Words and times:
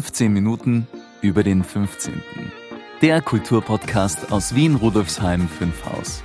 15 0.00 0.32
Minuten 0.32 0.86
über 1.20 1.42
den 1.42 1.62
15. 1.62 2.22
Der 3.02 3.20
Kulturpodcast 3.20 4.32
aus 4.32 4.54
Wien 4.54 4.76
Rudolfsheim 4.76 5.46
5 5.46 5.84
Haus. 5.84 6.22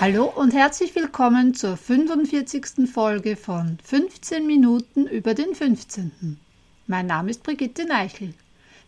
Hallo 0.00 0.26
und 0.26 0.54
herzlich 0.54 0.94
willkommen 0.94 1.54
zur 1.54 1.76
45. 1.76 2.88
Folge 2.88 3.34
von 3.34 3.78
15 3.82 4.46
Minuten 4.46 5.08
über 5.08 5.34
den 5.34 5.56
15. 5.56 6.38
Mein 6.86 7.06
Name 7.06 7.30
ist 7.30 7.42
Brigitte 7.42 7.84
Neichel. 7.84 8.32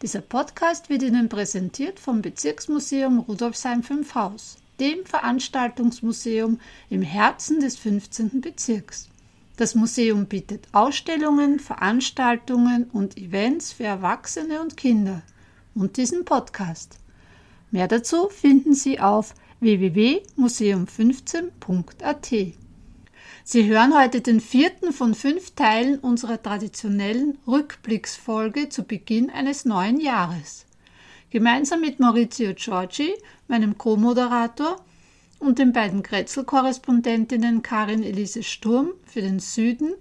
Dieser 0.02 0.20
Podcast 0.22 0.88
wird 0.88 1.02
Ihnen 1.02 1.28
präsentiert 1.28 2.00
vom 2.00 2.22
Bezirksmuseum 2.22 3.18
Rudolfsheim 3.18 3.82
5 3.82 4.14
Haus, 4.14 4.56
dem 4.80 5.04
Veranstaltungsmuseum 5.04 6.58
im 6.88 7.02
Herzen 7.02 7.60
des 7.60 7.76
15. 7.76 8.40
Bezirks. 8.40 9.10
Das 9.58 9.74
Museum 9.74 10.24
bietet 10.24 10.68
Ausstellungen, 10.72 11.60
Veranstaltungen 11.60 12.84
und 12.84 13.18
Events 13.18 13.72
für 13.72 13.84
Erwachsene 13.84 14.62
und 14.62 14.78
Kinder 14.78 15.20
und 15.74 15.98
diesen 15.98 16.24
Podcast. 16.24 16.96
Mehr 17.70 17.86
dazu 17.86 18.30
finden 18.30 18.72
Sie 18.72 19.00
auf 19.00 19.34
www.museum15.at. 19.60 22.54
Sie 23.42 23.66
hören 23.66 23.98
heute 23.98 24.20
den 24.20 24.40
vierten 24.40 24.92
von 24.92 25.14
fünf 25.14 25.52
Teilen 25.52 25.98
unserer 25.98 26.42
traditionellen 26.42 27.38
Rückblicksfolge 27.46 28.68
zu 28.68 28.84
Beginn 28.84 29.30
eines 29.30 29.64
neuen 29.64 29.98
Jahres. 29.98 30.66
Gemeinsam 31.30 31.80
mit 31.80 32.00
Maurizio 32.00 32.52
Giorgi, 32.54 33.14
meinem 33.48 33.78
Co-Moderator, 33.78 34.84
und 35.38 35.58
den 35.58 35.72
beiden 35.72 36.02
Grätzl-Korrespondentinnen 36.02 37.62
Karin 37.62 38.02
Elise 38.02 38.42
Sturm 38.42 38.90
für 39.06 39.22
den 39.22 39.40
Süden 39.40 39.94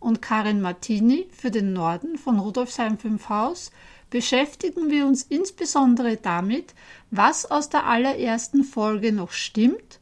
und 0.00 0.22
Karin 0.22 0.62
Martini 0.62 1.28
für 1.36 1.50
den 1.50 1.74
Norden 1.74 2.16
von 2.16 2.38
Rudolfsheim 2.38 2.96
5 2.96 3.28
Haus 3.28 3.72
beschäftigen 4.08 4.90
wir 4.90 5.04
uns 5.04 5.22
insbesondere 5.22 6.16
damit, 6.16 6.74
was 7.10 7.50
aus 7.50 7.68
der 7.68 7.86
allerersten 7.86 8.64
Folge 8.64 9.12
noch 9.12 9.32
stimmt, 9.32 10.00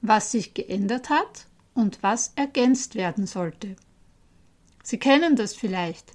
was 0.00 0.32
sich 0.32 0.54
geändert 0.54 1.10
hat 1.10 1.49
und 1.80 2.02
was 2.02 2.32
ergänzt 2.36 2.94
werden 2.94 3.26
sollte. 3.26 3.74
Sie 4.82 4.98
kennen 4.98 5.34
das 5.34 5.54
vielleicht. 5.54 6.12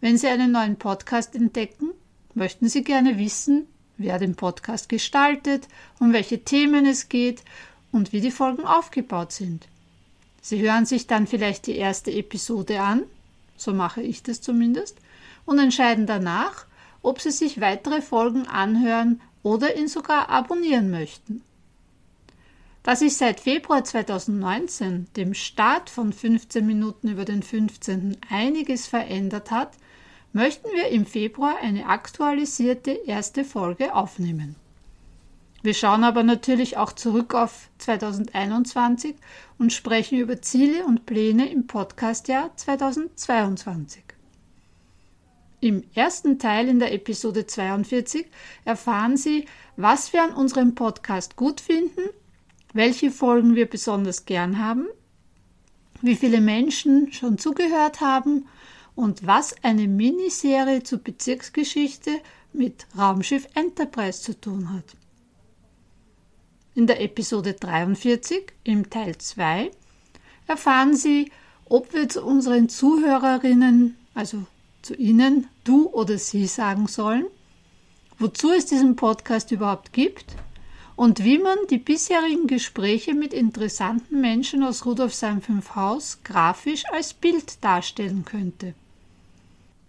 Wenn 0.00 0.16
Sie 0.16 0.28
einen 0.28 0.52
neuen 0.52 0.76
Podcast 0.76 1.34
entdecken, 1.34 1.90
möchten 2.34 2.68
Sie 2.68 2.84
gerne 2.84 3.18
wissen, 3.18 3.66
wer 3.98 4.18
den 4.18 4.34
Podcast 4.34 4.88
gestaltet, 4.88 5.68
um 5.98 6.12
welche 6.12 6.42
Themen 6.42 6.86
es 6.86 7.08
geht 7.08 7.42
und 7.92 8.12
wie 8.12 8.20
die 8.20 8.30
Folgen 8.30 8.64
aufgebaut 8.64 9.32
sind. 9.32 9.66
Sie 10.40 10.60
hören 10.60 10.86
sich 10.86 11.06
dann 11.06 11.26
vielleicht 11.26 11.66
die 11.66 11.76
erste 11.76 12.10
Episode 12.10 12.80
an, 12.80 13.02
so 13.56 13.74
mache 13.74 14.00
ich 14.00 14.22
das 14.22 14.40
zumindest, 14.40 14.96
und 15.44 15.58
entscheiden 15.58 16.06
danach, 16.06 16.66
ob 17.02 17.20
Sie 17.20 17.30
sich 17.30 17.60
weitere 17.60 18.00
Folgen 18.00 18.46
anhören 18.46 19.20
oder 19.42 19.76
ihn 19.76 19.88
sogar 19.88 20.28
abonnieren 20.30 20.90
möchten. 20.90 21.42
Da 22.82 22.96
sich 22.96 23.16
seit 23.16 23.40
Februar 23.40 23.84
2019, 23.84 25.08
dem 25.14 25.34
Start 25.34 25.90
von 25.90 26.14
15 26.14 26.66
Minuten 26.66 27.08
über 27.08 27.26
den 27.26 27.42
15. 27.42 28.16
einiges 28.30 28.86
verändert 28.86 29.50
hat, 29.50 29.72
möchten 30.32 30.68
wir 30.72 30.88
im 30.88 31.04
Februar 31.04 31.56
eine 31.60 31.86
aktualisierte 31.86 32.92
erste 32.92 33.44
Folge 33.44 33.94
aufnehmen. 33.94 34.56
Wir 35.62 35.74
schauen 35.74 36.04
aber 36.04 36.22
natürlich 36.22 36.78
auch 36.78 36.92
zurück 36.92 37.34
auf 37.34 37.68
2021 37.78 39.14
und 39.58 39.74
sprechen 39.74 40.18
über 40.18 40.40
Ziele 40.40 40.86
und 40.86 41.04
Pläne 41.04 41.50
im 41.50 41.66
Podcastjahr 41.66 42.56
2022. 42.56 44.02
Im 45.60 45.84
ersten 45.94 46.38
Teil 46.38 46.68
in 46.68 46.78
der 46.78 46.94
Episode 46.94 47.46
42 47.46 48.26
erfahren 48.64 49.18
Sie, 49.18 49.44
was 49.76 50.14
wir 50.14 50.22
an 50.22 50.32
unserem 50.32 50.74
Podcast 50.74 51.36
gut 51.36 51.60
finden 51.60 52.08
welche 52.72 53.10
Folgen 53.10 53.54
wir 53.54 53.68
besonders 53.68 54.24
gern 54.26 54.58
haben, 54.58 54.86
wie 56.02 56.16
viele 56.16 56.40
Menschen 56.40 57.12
schon 57.12 57.38
zugehört 57.38 58.00
haben 58.00 58.46
und 58.94 59.26
was 59.26 59.54
eine 59.62 59.88
Miniserie 59.88 60.82
zur 60.82 60.98
Bezirksgeschichte 60.98 62.20
mit 62.52 62.86
Raumschiff 62.96 63.46
Enterprise 63.54 64.22
zu 64.22 64.40
tun 64.40 64.72
hat. 64.72 64.84
In 66.74 66.86
der 66.86 67.00
Episode 67.00 67.54
43 67.54 68.52
im 68.64 68.88
Teil 68.90 69.18
2 69.18 69.70
erfahren 70.46 70.94
Sie, 70.94 71.30
ob 71.66 71.92
wir 71.92 72.08
zu 72.08 72.24
unseren 72.24 72.68
Zuhörerinnen, 72.68 73.96
also 74.14 74.44
zu 74.82 74.94
Ihnen, 74.94 75.46
du 75.64 75.88
oder 75.88 76.18
sie 76.18 76.46
sagen 76.46 76.86
sollen, 76.86 77.26
wozu 78.18 78.50
es 78.50 78.66
diesen 78.66 78.96
Podcast 78.96 79.50
überhaupt 79.50 79.92
gibt 79.92 80.36
und 81.00 81.24
wie 81.24 81.38
man 81.38 81.56
die 81.70 81.78
bisherigen 81.78 82.46
Gespräche 82.46 83.14
mit 83.14 83.32
interessanten 83.32 84.20
Menschen 84.20 84.62
aus 84.62 84.84
Rudolfsheim 84.84 85.40
5 85.40 85.74
Haus 85.74 86.18
grafisch 86.24 86.82
als 86.92 87.14
Bild 87.14 87.64
darstellen 87.64 88.26
könnte. 88.26 88.74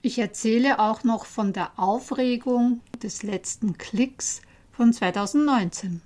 Ich 0.01 0.19
erzähle 0.19 0.79
auch 0.79 1.03
noch 1.03 1.25
von 1.25 1.51
der 1.51 1.71
Aufregung 1.75 2.79
des 3.03 3.23
letzten 3.23 3.77
Klicks 3.77 4.41
von 4.71 4.93
2019. 4.93 6.01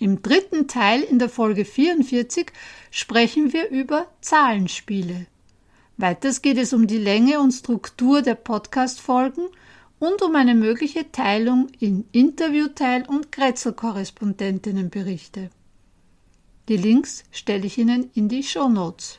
Im 0.00 0.22
dritten 0.22 0.68
Teil 0.68 1.02
in 1.02 1.18
der 1.18 1.28
Folge 1.28 1.66
44 1.66 2.50
sprechen 2.90 3.52
wir 3.52 3.68
über 3.68 4.06
Zahlenspiele. 4.22 5.26
Weiters 5.98 6.40
geht 6.40 6.56
es 6.56 6.72
um 6.72 6.86
die 6.86 6.96
Länge 6.96 7.40
und 7.40 7.52
Struktur 7.52 8.22
der 8.22 8.36
Podcast-Folgen 8.36 9.48
und 9.98 10.22
um 10.22 10.36
eine 10.36 10.54
mögliche 10.54 11.10
Teilung 11.12 11.68
in 11.78 12.04
Interviewteil 12.12 13.06
und 13.08 13.32
Kretzel-Korrespondentinnenberichte. 13.32 15.50
Die 16.68 16.76
Links 16.76 17.24
stelle 17.30 17.66
ich 17.66 17.78
Ihnen 17.78 18.10
in 18.14 18.28
die 18.28 18.42
Show 18.42 18.68
Notes. 18.68 19.18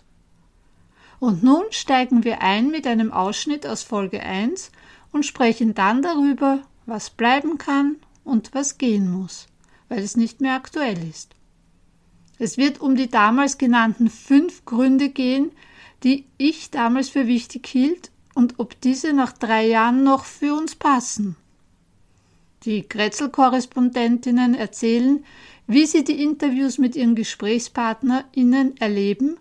Und 1.19 1.43
nun 1.43 1.63
steigen 1.71 2.23
wir 2.23 2.41
ein 2.41 2.71
mit 2.71 2.87
einem 2.87 3.11
Ausschnitt 3.11 3.65
aus 3.65 3.83
Folge 3.83 4.21
1 4.21 4.71
und 5.11 5.25
sprechen 5.25 5.73
dann 5.73 6.01
darüber, 6.01 6.61
was 6.85 7.09
bleiben 7.09 7.57
kann 7.57 7.97
und 8.23 8.53
was 8.53 8.77
gehen 8.77 9.09
muss, 9.09 9.47
weil 9.87 9.99
es 9.99 10.17
nicht 10.17 10.41
mehr 10.41 10.55
aktuell 10.55 11.07
ist. 11.07 11.35
Es 12.37 12.57
wird 12.57 12.81
um 12.81 12.95
die 12.95 13.09
damals 13.09 13.57
genannten 13.57 14.09
fünf 14.09 14.65
Gründe 14.65 15.09
gehen, 15.09 15.51
die 16.03 16.25
ich 16.37 16.69
damals 16.69 17.09
für 17.09 17.27
wichtig 17.27 17.65
hielt 17.67 18.11
und 18.35 18.59
ob 18.59 18.79
diese 18.81 19.13
nach 19.13 19.31
drei 19.31 19.65
Jahren 19.65 20.03
noch 20.03 20.25
für 20.25 20.53
uns 20.53 20.75
passen. 20.75 21.35
Die 22.63 22.87
Grätzl-Korrespondentinnen 22.87 24.53
erzählen, 24.53 25.25
wie 25.65 25.87
sie 25.87 26.03
die 26.03 26.21
Interviews 26.21 26.77
mit 26.77 26.95
ihren 26.95 27.15
GesprächspartnerInnen 27.15 28.77
erleben 28.77 29.37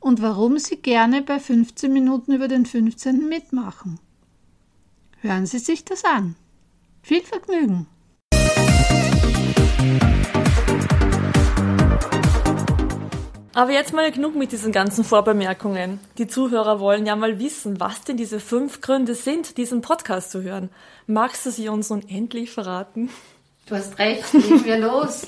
und 0.00 0.20
warum 0.20 0.58
sie 0.58 0.76
gerne 0.76 1.22
bei 1.22 1.38
15 1.38 1.90
Minuten 1.92 2.32
über 2.32 2.48
den 2.48 2.66
15. 2.66 3.28
mitmachen. 3.28 3.98
Hören 5.20 5.46
Sie 5.46 5.58
sich 5.58 5.84
das 5.84 6.04
an. 6.04 6.34
Viel 7.02 7.22
Vergnügen! 7.22 7.86
Aber 13.54 13.70
jetzt 13.70 13.92
mal 13.92 14.10
genug 14.10 14.34
mit 14.34 14.50
diesen 14.52 14.72
ganzen 14.72 15.04
Vorbemerkungen. 15.04 16.00
Die 16.16 16.26
Zuhörer 16.26 16.80
wollen 16.80 17.04
ja 17.04 17.16
mal 17.16 17.38
wissen, 17.38 17.78
was 17.80 18.00
denn 18.00 18.16
diese 18.16 18.40
fünf 18.40 18.80
Gründe 18.80 19.14
sind, 19.14 19.58
diesen 19.58 19.82
Podcast 19.82 20.30
zu 20.30 20.42
hören. 20.42 20.70
Magst 21.06 21.44
du 21.44 21.50
sie 21.50 21.68
uns 21.68 21.90
nun 21.90 22.08
endlich 22.08 22.50
verraten? 22.50 23.10
Du 23.66 23.74
hast 23.76 23.98
recht, 23.98 24.32
legen 24.32 24.64
wir 24.64 24.78
los. 24.78 25.26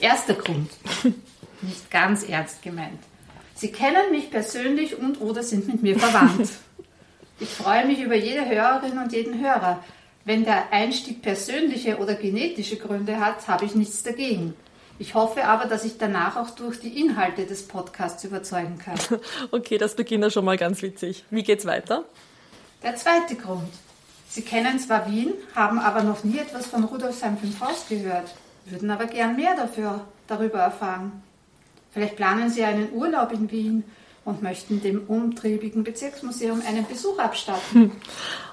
Erster 0.00 0.34
Grund. 0.34 0.70
Nicht 1.62 1.90
ganz 1.90 2.24
ernst 2.24 2.62
gemeint. 2.62 3.00
Sie 3.54 3.72
kennen 3.72 4.10
mich 4.10 4.30
persönlich 4.30 4.98
und 4.98 5.20
oder 5.20 5.42
sind 5.42 5.66
mit 5.66 5.82
mir 5.82 5.98
verwandt. 5.98 6.50
Ich 7.38 7.48
freue 7.48 7.86
mich 7.86 8.00
über 8.00 8.16
jede 8.16 8.46
Hörerin 8.46 8.98
und 8.98 9.12
jeden 9.12 9.42
Hörer. 9.42 9.82
Wenn 10.26 10.44
der 10.44 10.72
Einstieg 10.72 11.22
persönliche 11.22 11.96
oder 11.96 12.14
genetische 12.14 12.76
Gründe 12.76 13.18
hat, 13.18 13.48
habe 13.48 13.64
ich 13.64 13.74
nichts 13.74 14.02
dagegen. 14.02 14.54
Ich 15.00 15.14
hoffe 15.14 15.46
aber, 15.46 15.64
dass 15.64 15.86
ich 15.86 15.96
danach 15.96 16.36
auch 16.36 16.50
durch 16.50 16.78
die 16.78 17.00
Inhalte 17.00 17.46
des 17.46 17.66
Podcasts 17.66 18.22
überzeugen 18.22 18.78
kann. 18.78 18.98
Okay, 19.50 19.78
das 19.78 19.96
beginnt 19.96 20.22
ja 20.22 20.30
schon 20.30 20.44
mal 20.44 20.58
ganz 20.58 20.82
witzig. 20.82 21.24
Wie 21.30 21.42
geht's 21.42 21.64
weiter? 21.64 22.04
Der 22.82 22.96
zweite 22.96 23.34
Grund. 23.34 23.72
Sie 24.28 24.42
kennen 24.42 24.78
zwar 24.78 25.10
Wien, 25.10 25.32
haben 25.54 25.78
aber 25.78 26.02
noch 26.02 26.22
nie 26.22 26.38
etwas 26.38 26.66
von 26.66 26.84
Rudolfsheim 26.84 27.38
5 27.38 27.60
Haus 27.62 27.86
gehört, 27.88 28.34
würden 28.66 28.90
aber 28.90 29.06
gern 29.06 29.36
mehr 29.36 29.56
dafür, 29.56 30.04
darüber 30.26 30.58
erfahren. 30.58 31.22
Vielleicht 31.92 32.16
planen 32.16 32.50
Sie 32.50 32.62
einen 32.62 32.92
Urlaub 32.92 33.32
in 33.32 33.50
Wien 33.50 33.84
und 34.26 34.42
möchten 34.42 34.82
dem 34.82 35.06
umtriebigen 35.08 35.82
Bezirksmuseum 35.82 36.62
einen 36.68 36.86
Besuch 36.86 37.18
abstatten. 37.18 37.92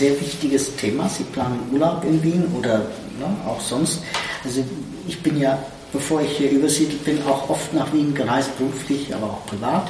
wichtiges 0.00 0.76
Thema. 0.76 1.08
Sie 1.08 1.24
planen 1.24 1.60
Urlaub 1.72 2.04
in 2.04 2.22
Wien 2.22 2.44
oder 2.58 2.78
ne, 2.78 3.36
auch 3.46 3.60
sonst. 3.60 4.02
Also 4.44 4.64
ich 5.06 5.22
bin 5.22 5.38
ja, 5.38 5.58
bevor 5.92 6.20
ich 6.20 6.36
hier 6.36 6.50
übersiedelt 6.50 7.04
bin, 7.04 7.22
auch 7.24 7.48
oft 7.48 7.72
nach 7.74 7.92
Wien 7.92 8.14
gereist, 8.14 8.56
beruflich, 8.58 9.14
aber 9.14 9.26
auch 9.26 9.46
privat. 9.46 9.88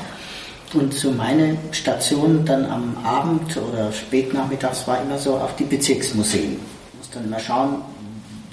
Und 0.74 0.94
so 0.94 1.10
meine 1.10 1.58
Station 1.72 2.44
dann 2.46 2.64
am 2.64 2.96
Abend 3.04 3.56
oder 3.58 3.92
spätnachmittags 3.92 4.86
war 4.88 5.02
immer 5.02 5.18
so 5.18 5.36
auf 5.36 5.54
die 5.56 5.64
Bezirksmuseen. 5.64 6.52
Ich 6.92 6.98
muss 6.98 7.10
dann 7.10 7.24
immer 7.24 7.38
schauen, 7.38 7.82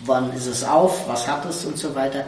wann 0.05 0.33
ist 0.33 0.47
es 0.47 0.63
auf, 0.63 1.07
was 1.07 1.27
hat 1.27 1.45
es 1.45 1.63
und 1.65 1.77
so 1.77 1.95
weiter. 1.95 2.25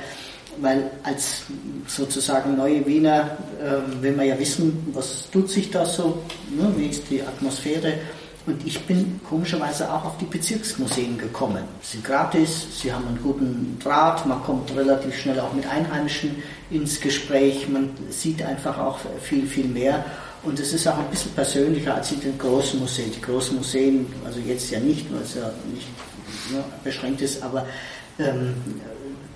Weil 0.58 0.92
als 1.04 1.44
sozusagen 1.88 2.56
neue 2.56 2.86
Wiener 2.86 3.38
äh, 3.62 4.02
will 4.02 4.14
man 4.14 4.28
ja 4.28 4.38
wissen, 4.40 4.92
was 4.94 5.30
tut 5.32 5.50
sich 5.50 5.72
da 5.72 5.86
so, 5.86 6.22
ne, 6.50 6.72
wie 6.78 6.88
ist 6.88 7.10
die 7.10 7.22
Atmosphäre. 7.22 7.94
Und 8.48 8.66
ich 8.66 8.86
bin 8.88 9.20
komischerweise 9.30 9.92
auch 9.92 10.04
auf 10.04 10.18
die 10.18 10.26
Bezirksmuseen 10.26 11.18
gekommen. 11.18 11.64
Sie 11.84 11.98
sind 11.98 12.06
gratis, 12.06 12.66
sie 12.82 12.92
haben 12.92 13.08
einen 13.08 13.22
guten 13.22 13.78
Draht, 13.80 14.26
man 14.26 14.42
kommt 14.42 14.76
relativ 14.76 15.16
schnell 15.16 15.40
auch 15.40 15.54
mit 15.54 15.68
Einheimischen 15.68 16.38
ins 16.72 17.00
Gespräch, 17.00 17.70
man 17.70 17.92
sieht 18.10 18.42
einfach 18.42 18.80
auch 18.80 18.98
viel, 19.22 19.46
viel 19.46 19.66
mehr. 19.66 20.04
Und 20.44 20.60
es 20.60 20.74
ist 20.74 20.88
auch 20.88 20.98
ein 20.98 21.06
bisschen 21.12 21.32
persönlicher 21.34 21.94
als 21.94 22.12
in 22.14 22.22
den 22.22 22.38
großen 22.38 22.80
Museen. 22.80 23.12
Die 23.12 23.22
großen 23.22 23.56
Museen, 23.56 24.08
also 24.26 24.40
jetzt 24.40 24.72
ja 24.72 24.80
nicht, 24.80 25.14
weil 25.14 25.22
es 25.22 25.36
ja 25.36 25.52
nicht 25.72 25.88
ne, 26.52 26.64
beschränkt 26.84 27.22
ist, 27.22 27.44
aber 27.44 27.68
ähm, 28.18 28.56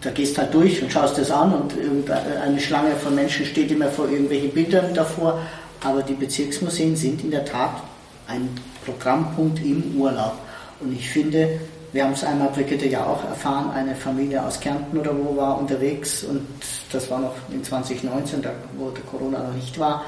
da 0.02 0.10
gehst 0.10 0.36
halt 0.38 0.52
durch 0.52 0.82
und 0.82 0.92
schaust 0.92 1.18
das 1.20 1.30
an 1.30 1.54
und 1.54 2.10
eine 2.10 2.60
Schlange 2.60 2.96
von 2.96 3.14
Menschen 3.14 3.46
steht 3.46 3.72
immer 3.72 3.90
vor 3.90 4.10
irgendwelchen 4.10 4.52
Bildern 4.52 4.94
davor. 4.94 5.40
Aber 5.84 6.02
die 6.02 6.14
Bezirksmuseen 6.14 6.96
sind 6.96 7.24
in 7.24 7.32
der 7.32 7.46
Tat 7.46 7.84
ein 8.28 8.50
Programmpunkt 8.86 9.60
im 9.64 9.96
Urlaub. 10.00 10.34
Und 10.80 10.94
ich 10.94 11.10
finde, 11.10 11.60
wir 11.94 12.04
haben 12.04 12.12
es 12.12 12.24
einmal, 12.24 12.50
Brigitte 12.50 12.88
ja 12.88 13.06
auch 13.06 13.24
erfahren, 13.24 13.72
eine 13.72 13.96
Familie 13.96 14.44
aus 14.44 14.60
Kärnten 14.60 14.98
oder 14.98 15.16
wo 15.18 15.38
war 15.38 15.58
unterwegs 15.58 16.24
und 16.24 16.46
das 16.92 17.10
war 17.10 17.20
noch 17.20 17.34
in 17.52 17.64
2019, 17.64 18.42
da 18.42 18.52
wo 18.78 18.90
der 18.90 19.04
Corona 19.06 19.40
noch 19.40 19.54
nicht 19.54 19.80
war 19.80 20.04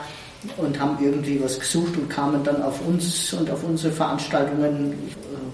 und 0.57 0.79
haben 0.79 0.97
irgendwie 1.01 1.41
was 1.41 1.59
gesucht 1.59 1.95
und 1.97 2.09
kamen 2.09 2.43
dann 2.43 2.61
auf 2.61 2.85
uns 2.85 3.33
und 3.33 3.49
auf 3.49 3.63
unsere 3.63 3.93
Veranstaltungen, 3.93 4.93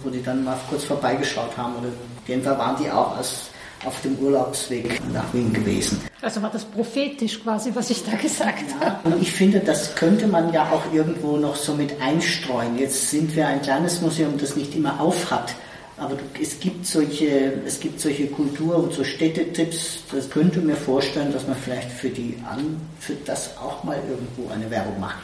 wo 0.03 0.09
die 0.09 0.23
dann 0.23 0.43
mal 0.43 0.57
kurz 0.69 0.83
vorbeigeschaut 0.85 1.55
haben. 1.55 1.75
Oder 1.75 1.89
jedenfalls 2.27 2.57
waren 2.57 2.75
die 2.83 2.89
auch 2.89 3.15
als 3.15 3.49
auf 3.85 4.01
dem 4.01 4.17
Urlaubsweg 4.17 5.01
nach 5.11 5.33
Wien 5.33 5.51
gewesen. 5.51 6.01
Also 6.21 6.41
war 6.41 6.49
das 6.49 6.65
prophetisch 6.65 7.41
quasi, 7.41 7.71
was 7.73 7.89
ich 7.89 8.03
da 8.03 8.15
gesagt 8.15 8.63
ja, 8.79 8.87
habe. 8.87 9.09
Und 9.09 9.21
ich 9.21 9.31
finde, 9.31 9.59
das 9.59 9.95
könnte 9.95 10.27
man 10.27 10.53
ja 10.53 10.69
auch 10.71 10.93
irgendwo 10.93 11.37
noch 11.37 11.55
so 11.55 11.73
mit 11.73 12.01
einstreuen. 12.01 12.77
Jetzt 12.77 13.09
sind 13.09 13.35
wir 13.35 13.47
ein 13.47 13.61
kleines 13.61 14.01
Museum, 14.01 14.37
das 14.37 14.55
nicht 14.55 14.75
immer 14.75 14.99
auf 14.99 15.31
hat. 15.31 15.55
Aber 15.97 16.17
es 16.41 16.59
gibt 16.59 16.87
solche, 16.87 17.53
es 17.65 17.79
gibt 17.79 17.99
solche 17.99 18.27
Kultur- 18.27 18.77
und 18.77 18.93
so 18.93 19.03
Städtetipps, 19.03 20.03
das 20.11 20.29
könnte 20.29 20.59
mir 20.59 20.75
vorstellen, 20.75 21.31
dass 21.31 21.47
man 21.47 21.55
vielleicht 21.55 21.91
für 21.91 22.09
die 22.09 22.35
an, 22.49 22.81
für 22.99 23.13
das 23.25 23.57
auch 23.57 23.83
mal 23.83 23.97
irgendwo 24.09 24.51
eine 24.51 24.69
Werbung 24.71 24.99
macht. 24.99 25.17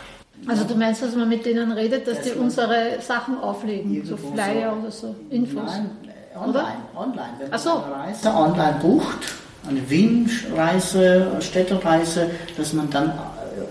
Also 0.48 0.64
du 0.64 0.76
meinst, 0.76 1.02
dass 1.02 1.16
man 1.16 1.28
mit 1.28 1.46
denen 1.46 1.72
redet, 1.72 2.08
dass 2.08 2.18
das 2.18 2.32
die 2.32 2.40
unsere 2.40 3.02
Sachen 3.02 3.38
auflegen, 3.40 4.06
so 4.06 4.16
Flyer 4.16 4.74
so, 4.74 4.80
oder 4.80 4.92
so, 4.92 5.16
Infos? 5.30 5.64
Nein, 5.66 5.90
online, 6.36 6.54
oder? 6.94 7.02
online. 7.02 7.34
Wenn 7.40 7.48
Ach 7.52 7.60
so. 7.60 7.70
man 7.70 7.94
eine 7.94 8.04
Reise 8.04 8.34
online 8.34 8.80
bucht, 8.82 9.34
eine 9.68 9.90
Wien-Reise, 9.90 11.28
Städtereise, 11.42 12.30
dass 12.58 12.74
man 12.74 12.90
dann 12.90 13.14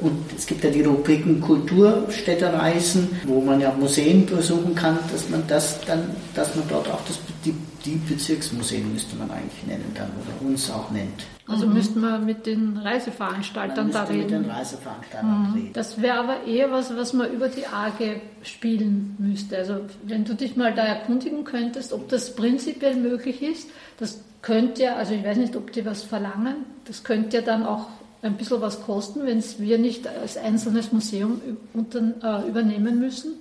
und 0.01 0.33
es 0.37 0.47
gibt 0.47 0.63
ja 0.65 0.71
die 0.71 0.83
Rubriken 0.83 1.41
Kulturstädtereisen, 1.41 3.21
wo 3.27 3.41
man 3.41 3.61
ja 3.61 3.73
Museen 3.73 4.27
besuchen 4.27 4.75
kann, 4.75 4.99
dass 5.13 5.29
man 5.29 5.43
das 5.49 5.81
dann, 5.87 6.11
dass 6.35 6.55
man 6.55 6.65
dort 6.69 6.89
auch 6.89 7.01
das, 7.07 7.19
die, 7.45 7.55
die 7.85 7.97
Bezirksmuseen 7.97 8.93
müsste 8.93 9.17
man 9.17 9.31
eigentlich 9.31 9.67
nennen 9.67 9.93
dann 9.95 10.11
oder 10.11 10.49
uns 10.49 10.71
auch 10.71 10.91
nennt. 10.91 11.27
Also 11.47 11.67
mhm. 11.67 11.75
müssten 11.75 12.01
wir 12.01 12.19
mit 12.19 12.47
den 12.47 12.77
Reiseveranstaltern 12.77 13.91
da 13.91 14.05
reden. 14.05 14.21
Mit 14.21 14.31
den 14.31 14.51
Reiseveranstaltern 14.51 15.49
mhm. 15.49 15.55
reden. 15.55 15.73
Das 15.73 16.01
wäre 16.01 16.19
aber 16.19 16.45
eher 16.45 16.71
was, 16.71 16.95
was 16.95 17.13
man 17.13 17.33
über 17.33 17.49
die 17.49 17.67
AG 17.67 18.21
spielen 18.43 19.17
müsste. 19.19 19.57
Also 19.57 19.81
wenn 20.05 20.25
du 20.25 20.35
dich 20.35 20.57
mal 20.57 20.75
da 20.75 20.83
erkundigen 20.83 21.45
könntest, 21.45 21.93
ob 21.93 22.09
das 22.09 22.35
prinzipiell 22.35 22.97
möglich 22.97 23.43
ist, 23.43 23.69
das 23.99 24.21
könnte 24.43 24.83
ja, 24.83 24.97
also 24.97 25.15
ich 25.15 25.25
weiß 25.25 25.39
nicht, 25.39 25.57
ob 25.57 25.73
die 25.73 25.85
was 25.85 26.03
verlangen, 26.03 26.57
das 26.85 27.05
könnte 27.05 27.39
ja 27.39 27.43
dann 27.43 27.65
auch 27.65 27.87
ein 28.23 28.37
bisschen 28.37 28.61
was 28.61 28.83
kosten, 28.83 29.25
wenn 29.25 29.39
es 29.39 29.61
wir 29.61 29.79
nicht 29.79 30.07
als 30.07 30.37
einzelnes 30.37 30.93
Museum 30.93 31.41
äh, 31.75 32.49
übernehmen 32.49 32.99
müssen, 32.99 33.35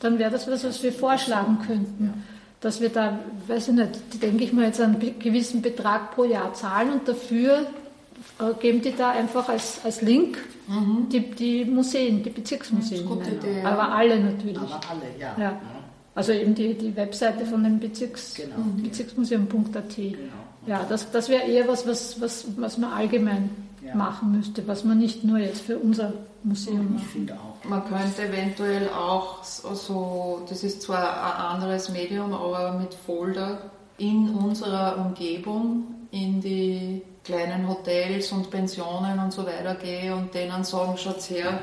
dann 0.00 0.18
wäre 0.18 0.30
das 0.30 0.48
was, 0.48 0.64
was 0.64 0.82
wir 0.82 0.92
vorschlagen 0.92 1.58
könnten. 1.66 2.24
Dass 2.60 2.80
wir 2.80 2.88
da, 2.88 3.18
weiß 3.46 3.68
ich 3.68 3.74
nicht, 3.74 4.22
denke 4.22 4.44
ich 4.44 4.52
mal 4.52 4.64
jetzt 4.64 4.80
einen 4.80 4.98
gewissen 5.18 5.62
Betrag 5.62 6.14
pro 6.14 6.24
Jahr 6.24 6.54
zahlen 6.54 6.92
und 6.92 7.08
dafür 7.08 7.66
äh, 8.40 8.54
geben 8.60 8.82
die 8.82 8.94
da 8.96 9.10
einfach 9.10 9.48
als, 9.48 9.80
als 9.84 10.02
Link 10.02 10.38
mhm. 10.66 11.08
die, 11.08 11.20
die 11.20 11.64
Museen, 11.64 12.22
die 12.22 12.30
Bezirksmuseen. 12.30 13.06
Idee, 13.06 13.60
ja. 13.62 13.70
Aber 13.70 13.92
alle 13.92 14.18
natürlich. 14.18 14.58
Aber 14.58 14.80
alle, 14.90 15.20
ja. 15.20 15.36
ja. 15.38 15.60
Also 16.14 16.32
eben 16.32 16.54
die, 16.54 16.74
die 16.74 16.96
Webseite 16.96 17.46
von 17.46 17.62
dem 17.62 17.78
Bezirks, 17.78 18.34
genau. 18.34 18.56
Bezirksmuseum.at. 18.82 19.96
Genau. 19.96 20.16
Ja, 20.68 20.84
das, 20.88 21.10
das 21.10 21.28
wäre 21.28 21.44
eher 21.44 21.66
was, 21.66 21.86
was, 21.86 22.20
was, 22.20 22.44
was 22.56 22.76
man 22.78 22.92
allgemein 22.92 23.50
ja. 23.84 23.94
machen 23.94 24.32
müsste, 24.32 24.66
was 24.68 24.84
man 24.84 24.98
nicht 24.98 25.24
nur 25.24 25.38
jetzt 25.38 25.62
für 25.62 25.78
unser 25.78 26.12
Museum 26.42 26.92
macht. 26.94 27.04
Ich 27.04 27.10
finde 27.10 27.34
auch. 27.34 27.68
Man 27.68 27.82
könnte 27.88 28.22
eventuell 28.22 28.88
auch 28.90 29.42
so, 29.42 30.42
das 30.48 30.62
ist 30.62 30.82
zwar 30.82 31.22
ein 31.22 31.56
anderes 31.56 31.88
Medium, 31.88 32.32
aber 32.34 32.72
mit 32.72 32.94
Folder 32.94 33.70
in 33.96 34.28
unserer 34.30 34.98
Umgebung 34.98 35.84
in 36.10 36.40
die 36.40 37.02
kleinen 37.24 37.68
Hotels 37.68 38.32
und 38.32 38.50
Pensionen 38.50 39.18
und 39.18 39.32
so 39.32 39.44
weiter 39.44 39.74
gehen 39.74 40.12
und 40.12 40.34
denen 40.34 40.64
sagen, 40.64 40.96
schaut 40.96 41.20
her, 41.30 41.60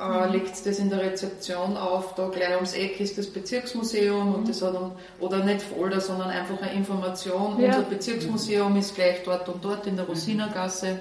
äh, 0.00 0.26
mhm. 0.26 0.32
legt 0.32 0.66
das 0.66 0.78
in 0.78 0.90
der 0.90 1.00
Rezeption 1.00 1.76
auf, 1.76 2.14
da 2.14 2.28
gleich 2.28 2.54
ums 2.54 2.74
Eck 2.74 3.00
ist 3.00 3.18
das 3.18 3.26
Bezirksmuseum 3.26 4.34
und 4.34 4.42
mhm. 4.42 4.48
das 4.48 4.62
hat 4.62 4.74
dann, 4.74 4.92
oder 5.20 5.44
nicht 5.44 5.62
Folder, 5.62 6.00
sondern 6.00 6.30
einfach 6.30 6.60
eine 6.60 6.72
Information, 6.72 7.60
ja. 7.60 7.68
unser 7.68 7.82
Bezirksmuseum 7.82 8.76
ist 8.76 8.94
gleich 8.94 9.22
dort 9.24 9.48
und 9.48 9.64
dort 9.64 9.86
in 9.86 9.96
der 9.96 10.06
Rosinergasse. 10.06 11.00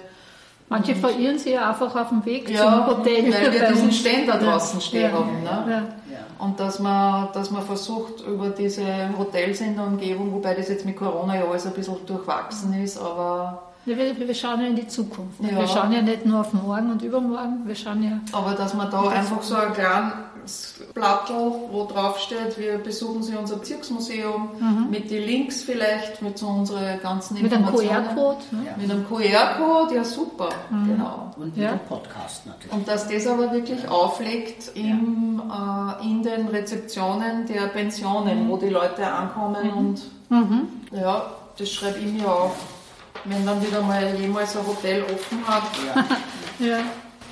Manche 0.70 0.94
und 0.94 1.00
verirren 1.00 1.40
sich 1.40 1.54
ja 1.54 1.70
einfach 1.70 1.96
auf 1.96 2.10
dem 2.10 2.26
Weg 2.26 2.50
ja, 2.50 2.64
zum 2.64 2.88
Hotel. 2.88 3.34
Weil 3.34 3.54
wir 3.54 3.68
diesen 3.74 3.92
Ständer 3.92 4.38
draußen 4.38 4.82
stehen 4.82 5.04
ja. 5.04 5.12
haben. 5.12 5.44
Ne? 5.44 5.94
Ja. 6.12 6.18
Und 6.40 6.60
dass 6.60 6.80
man, 6.80 7.30
dass 7.34 7.52
man 7.52 7.64
versucht, 7.64 8.22
über 8.28 8.50
diese 8.50 8.84
Hotels 9.18 9.62
in 9.62 9.76
der 9.76 9.86
Umgebung, 9.86 10.34
wobei 10.34 10.54
das 10.54 10.68
jetzt 10.68 10.86
mit 10.86 10.98
Corona 10.98 11.36
ja 11.36 11.46
alles 11.46 11.66
ein 11.66 11.74
bisschen 11.74 12.06
durchwachsen 12.06 12.74
ist, 12.84 12.98
aber 12.98 13.72
wir, 13.88 14.20
wir 14.20 14.36
schauen 14.36 14.62
ja 14.62 14.68
in 14.68 14.76
die 14.76 14.88
Zukunft. 14.88 15.40
Ja. 15.40 15.58
Wir 15.58 15.68
schauen 15.68 15.94
ja 15.94 16.02
nicht 16.02 16.26
nur 16.26 16.42
auf 16.42 16.52
morgen 16.52 16.92
und 16.92 17.02
übermorgen, 17.02 17.62
wir 17.66 17.76
schauen 17.76 18.04
ja. 18.04 18.20
Aber 18.34 18.54
dass 18.54 18.74
man 18.74 18.92
da 18.92 19.08
einfach 19.08 19.42
so 19.42 19.56
ein 19.56 19.74
kleines 19.74 20.76
Blatt, 20.94 21.30
wo 21.30 21.86
drauf 21.86 22.20
steht, 22.20 22.58
wir 22.58 22.80
besuchen 22.80 23.24
Sie 23.24 23.36
unser 23.36 23.58
Bezirksmuseum, 23.58 24.50
mhm. 24.60 24.90
mit 24.90 25.10
den 25.10 25.24
Links 25.24 25.64
vielleicht, 25.64 26.22
mit 26.22 26.38
so 26.38 26.48
unseren 26.48 27.00
ganzen 27.02 27.38
Informationen. 27.38 27.88
Mit 27.88 27.96
einem 27.96 28.16
QR-Code. 28.16 28.38
Ne? 28.52 28.66
Ja. 28.66 28.78
Mit 28.78 28.92
einem 28.92 29.08
QR-Code, 29.08 29.96
ja 29.96 30.04
super, 30.04 30.50
mhm. 30.70 30.88
genau. 30.88 31.34
Und 31.38 31.56
mit 31.56 31.64
ja. 31.64 31.72
dem 31.72 31.80
Podcast 31.88 32.46
natürlich. 32.46 32.74
Und 32.74 32.88
dass 32.88 33.08
das 33.08 33.26
aber 33.26 33.54
wirklich 33.54 33.84
ja. 33.84 33.90
auflegt 33.90 34.72
im, 34.76 35.42
äh, 35.50 36.06
in 36.06 36.24
den 36.24 36.48
Rezeptionen 36.50 37.46
der 37.46 37.68
Pensionen, 37.68 38.46
mhm. 38.46 38.50
wo 38.50 38.58
die 38.58 38.70
Leute 38.70 39.08
ankommen 39.08 39.64
mhm. 39.64 39.78
und 39.78 40.02
mhm. 40.30 40.68
ja, 40.92 41.32
das 41.58 41.72
schreibe 41.72 42.00
ich 42.00 42.12
mir 42.12 42.30
auf 42.30 42.56
wenn 43.26 43.46
dann 43.46 43.66
wieder 43.66 43.82
mal 43.82 44.16
jemals 44.20 44.56
ein 44.56 44.66
Hotel 44.66 45.04
offen 45.04 45.48
hat. 45.48 45.64
Ja. 45.86 46.06
ja. 46.68 46.78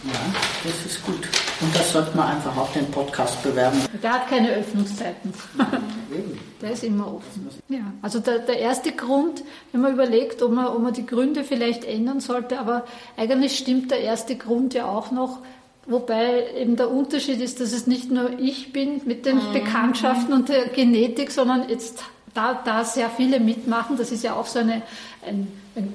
Ja, 0.04 0.20
das 0.64 0.86
ist 0.86 1.04
gut. 1.04 1.28
Und 1.62 1.76
das 1.76 1.92
sollte 1.92 2.16
man 2.16 2.28
einfach 2.36 2.56
auf 2.56 2.72
den 2.74 2.86
Podcast 2.92 3.42
bewerben. 3.42 3.80
Der 4.04 4.14
hat 4.14 4.28
keine 4.30 4.52
Öffnungszeiten. 4.52 5.34
der 6.62 6.72
ist 6.72 6.84
immer 6.84 7.08
offen. 7.08 7.50
Ja, 7.70 7.92
also 8.04 8.20
der, 8.20 8.40
der 8.40 8.60
erste 8.60 8.92
Grund, 8.92 9.44
wenn 9.72 9.82
man 9.82 9.94
überlegt, 9.94 10.44
ob 10.44 10.52
man, 10.52 10.68
ob 10.68 10.80
man 10.80 10.94
die 10.94 11.08
Gründe 11.08 11.44
vielleicht 11.44 11.86
ändern 11.86 12.20
sollte, 12.20 12.60
aber 12.60 12.86
eigentlich 13.18 13.58
stimmt 13.58 13.90
der 13.90 14.02
erste 14.02 14.36
Grund 14.36 14.76
ja 14.76 14.86
auch 14.86 15.10
noch, 15.10 15.40
Wobei 15.88 16.52
eben 16.58 16.78
der 16.78 16.90
Unterschied 16.90 17.40
ist, 17.42 17.60
dass 17.60 17.72
es 17.72 17.86
nicht 17.86 18.10
nur 18.10 18.40
ich 18.40 18.74
bin 18.74 19.02
mit 19.06 19.26
den 19.26 19.36
mhm. 19.36 19.54
Bekanntschaften 19.54 20.34
und 20.34 20.50
der 20.50 20.68
Genetik, 20.70 21.30
sondern 21.30 21.70
jetzt 21.70 22.04
da, 22.36 22.62
da 22.64 22.84
sehr 22.84 23.10
viele 23.10 23.40
mitmachen. 23.40 23.98
Das 23.98 24.12
ist 24.12 24.24
ja 24.24 24.36
auch 24.36 24.46
so 24.46 24.60
eine, 24.60 24.84
ein, 25.26 25.48
ein, 25.76 25.94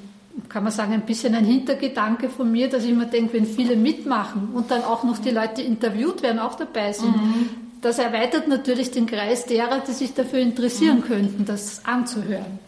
kann 0.48 0.64
man 0.64 0.72
sagen, 0.72 0.92
ein 0.92 1.02
bisschen 1.02 1.34
ein 1.36 1.44
Hintergedanke 1.44 2.28
von 2.28 2.50
mir, 2.50 2.68
dass 2.68 2.84
ich 2.84 2.92
mir 2.92 3.06
denke, 3.06 3.34
wenn 3.34 3.46
viele 3.46 3.76
mitmachen 3.76 4.48
und 4.54 4.70
dann 4.72 4.82
auch 4.82 5.04
noch 5.04 5.18
die 5.18 5.30
Leute 5.30 5.62
interviewt 5.62 6.22
werden, 6.22 6.38
auch 6.40 6.56
dabei 6.56 6.92
sind, 6.92 7.16
mhm. 7.16 7.50
das 7.82 7.98
erweitert 7.98 8.48
natürlich 8.48 8.90
den 8.90 9.06
Kreis 9.06 9.46
derer, 9.46 9.80
die 9.86 9.92
sich 9.92 10.14
dafür 10.14 10.40
interessieren 10.40 10.98
mhm. 10.98 11.04
könnten, 11.04 11.44
das 11.44 11.84
anzuhören. 11.84 12.58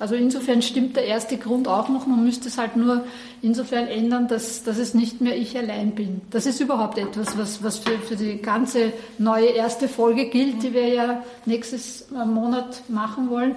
Also 0.00 0.14
insofern 0.14 0.62
stimmt 0.62 0.96
der 0.96 1.04
erste 1.04 1.36
Grund 1.36 1.68
auch 1.68 1.90
noch. 1.90 2.06
Man 2.06 2.24
müsste 2.24 2.48
es 2.48 2.56
halt 2.56 2.74
nur 2.74 3.04
insofern 3.42 3.86
ändern, 3.86 4.28
dass, 4.28 4.64
dass 4.64 4.78
es 4.78 4.94
nicht 4.94 5.20
mehr 5.20 5.36
ich 5.36 5.58
allein 5.58 5.90
bin. 5.90 6.22
Das 6.30 6.46
ist 6.46 6.58
überhaupt 6.58 6.96
etwas, 6.96 7.36
was, 7.36 7.62
was 7.62 7.78
für, 7.78 7.98
für 7.98 8.16
die 8.16 8.40
ganze 8.40 8.94
neue 9.18 9.48
erste 9.48 9.88
Folge 9.88 10.30
gilt, 10.30 10.62
die 10.62 10.72
wir 10.72 10.88
ja 10.88 11.22
nächstes 11.44 12.08
Monat 12.10 12.82
machen 12.88 13.28
wollen. 13.28 13.56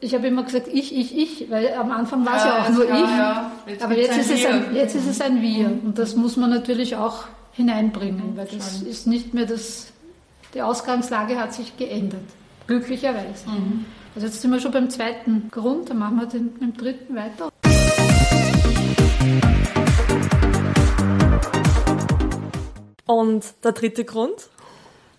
Ich 0.00 0.14
habe 0.14 0.28
immer 0.28 0.44
gesagt, 0.44 0.68
ich, 0.72 0.96
ich, 0.96 1.16
ich, 1.16 1.50
weil 1.50 1.74
am 1.74 1.90
Anfang 1.90 2.24
war 2.24 2.36
es 2.36 2.44
ja, 2.44 2.48
ja 2.48 2.64
auch 2.64 2.70
nur 2.70 2.88
ja, 2.88 2.94
ich. 2.94 3.10
Ja. 3.10 3.52
Jetzt 3.66 3.84
Aber 3.84 3.96
jetzt 3.98 4.16
ist, 4.16 4.30
es 4.30 4.46
ein, 4.46 4.74
jetzt 4.74 4.94
ist 4.94 5.06
es 5.06 5.20
ein 5.20 5.42
Wir. 5.42 5.66
Und 5.66 5.98
das 5.98 6.16
muss 6.16 6.38
man 6.38 6.48
natürlich 6.48 6.96
auch 6.96 7.24
hineinbringen, 7.52 8.34
weil 8.34 8.46
das 8.46 8.80
ist 8.80 9.06
nicht 9.06 9.34
mehr 9.34 9.44
das, 9.44 9.92
die 10.54 10.62
Ausgangslage 10.62 11.38
hat 11.38 11.52
sich 11.52 11.76
geändert. 11.76 12.24
Glücklicherweise. 12.66 13.46
Mhm. 13.46 13.84
Also 14.14 14.28
jetzt 14.28 14.40
sind 14.40 14.52
wir 14.52 14.60
schon 14.60 14.70
beim 14.70 14.90
zweiten 14.90 15.48
Grund, 15.50 15.90
dann 15.90 15.98
machen 15.98 16.20
wir 16.20 16.26
den, 16.26 16.52
mit 16.52 16.60
dem 16.60 16.76
dritten 16.76 17.16
weiter. 17.16 17.50
Und 23.06 23.44
der 23.64 23.72
dritte 23.72 24.04
Grund? 24.04 24.50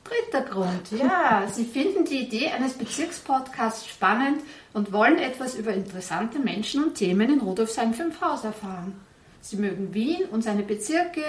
Dritter 0.05 0.45
Grund, 0.45 0.91
ja. 0.91 1.45
Sie 1.51 1.65
finden 1.65 2.05
die 2.05 2.19
Idee 2.21 2.51
eines 2.51 2.75
Bezirkspodcasts 2.75 3.85
spannend 3.85 4.41
und 4.71 4.93
wollen 4.93 5.17
etwas 5.17 5.55
über 5.55 5.73
interessante 5.73 6.39
Menschen 6.39 6.81
und 6.81 6.95
Themen 6.95 7.29
in 7.29 7.41
Rudolfsheim 7.41 7.93
5 7.93 8.21
Haus 8.21 8.45
erfahren. 8.45 8.93
Sie 9.41 9.57
mögen 9.57 9.93
Wien 9.93 10.23
und 10.31 10.43
seine 10.43 10.63
Bezirke, 10.63 11.21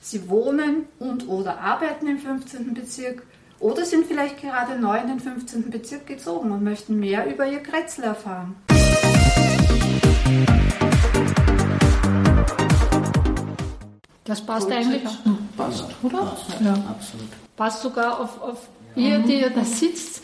Sie 0.00 0.30
wohnen 0.30 0.86
und 0.98 1.28
oder 1.28 1.60
arbeiten 1.60 2.06
im 2.06 2.18
15. 2.18 2.72
Bezirk 2.72 3.22
oder 3.60 3.84
sind 3.84 4.06
vielleicht 4.06 4.40
gerade 4.40 4.78
neu 4.80 4.98
in 4.98 5.06
den 5.06 5.20
15. 5.20 5.70
Bezirk 5.70 6.06
gezogen 6.06 6.50
und 6.50 6.64
möchten 6.64 6.98
mehr 6.98 7.32
über 7.32 7.46
ihr 7.46 7.62
Kretzel 7.62 8.04
erfahren. 8.04 8.56
Das 14.24 14.40
passt 14.40 14.66
Gut, 14.66 14.76
eigentlich 14.76 15.06
auch. 15.06 15.56
Passt, 15.56 15.84
oder? 16.02 16.18
Passt, 16.18 16.60
ja. 16.60 16.72
absolut. 16.72 17.28
Passt 17.56 17.82
sogar 17.82 18.20
auf, 18.20 18.40
auf 18.40 18.68
ihr, 18.96 19.18
die 19.18 19.40
ihr 19.40 19.50
da 19.50 19.64
sitzt, 19.64 20.22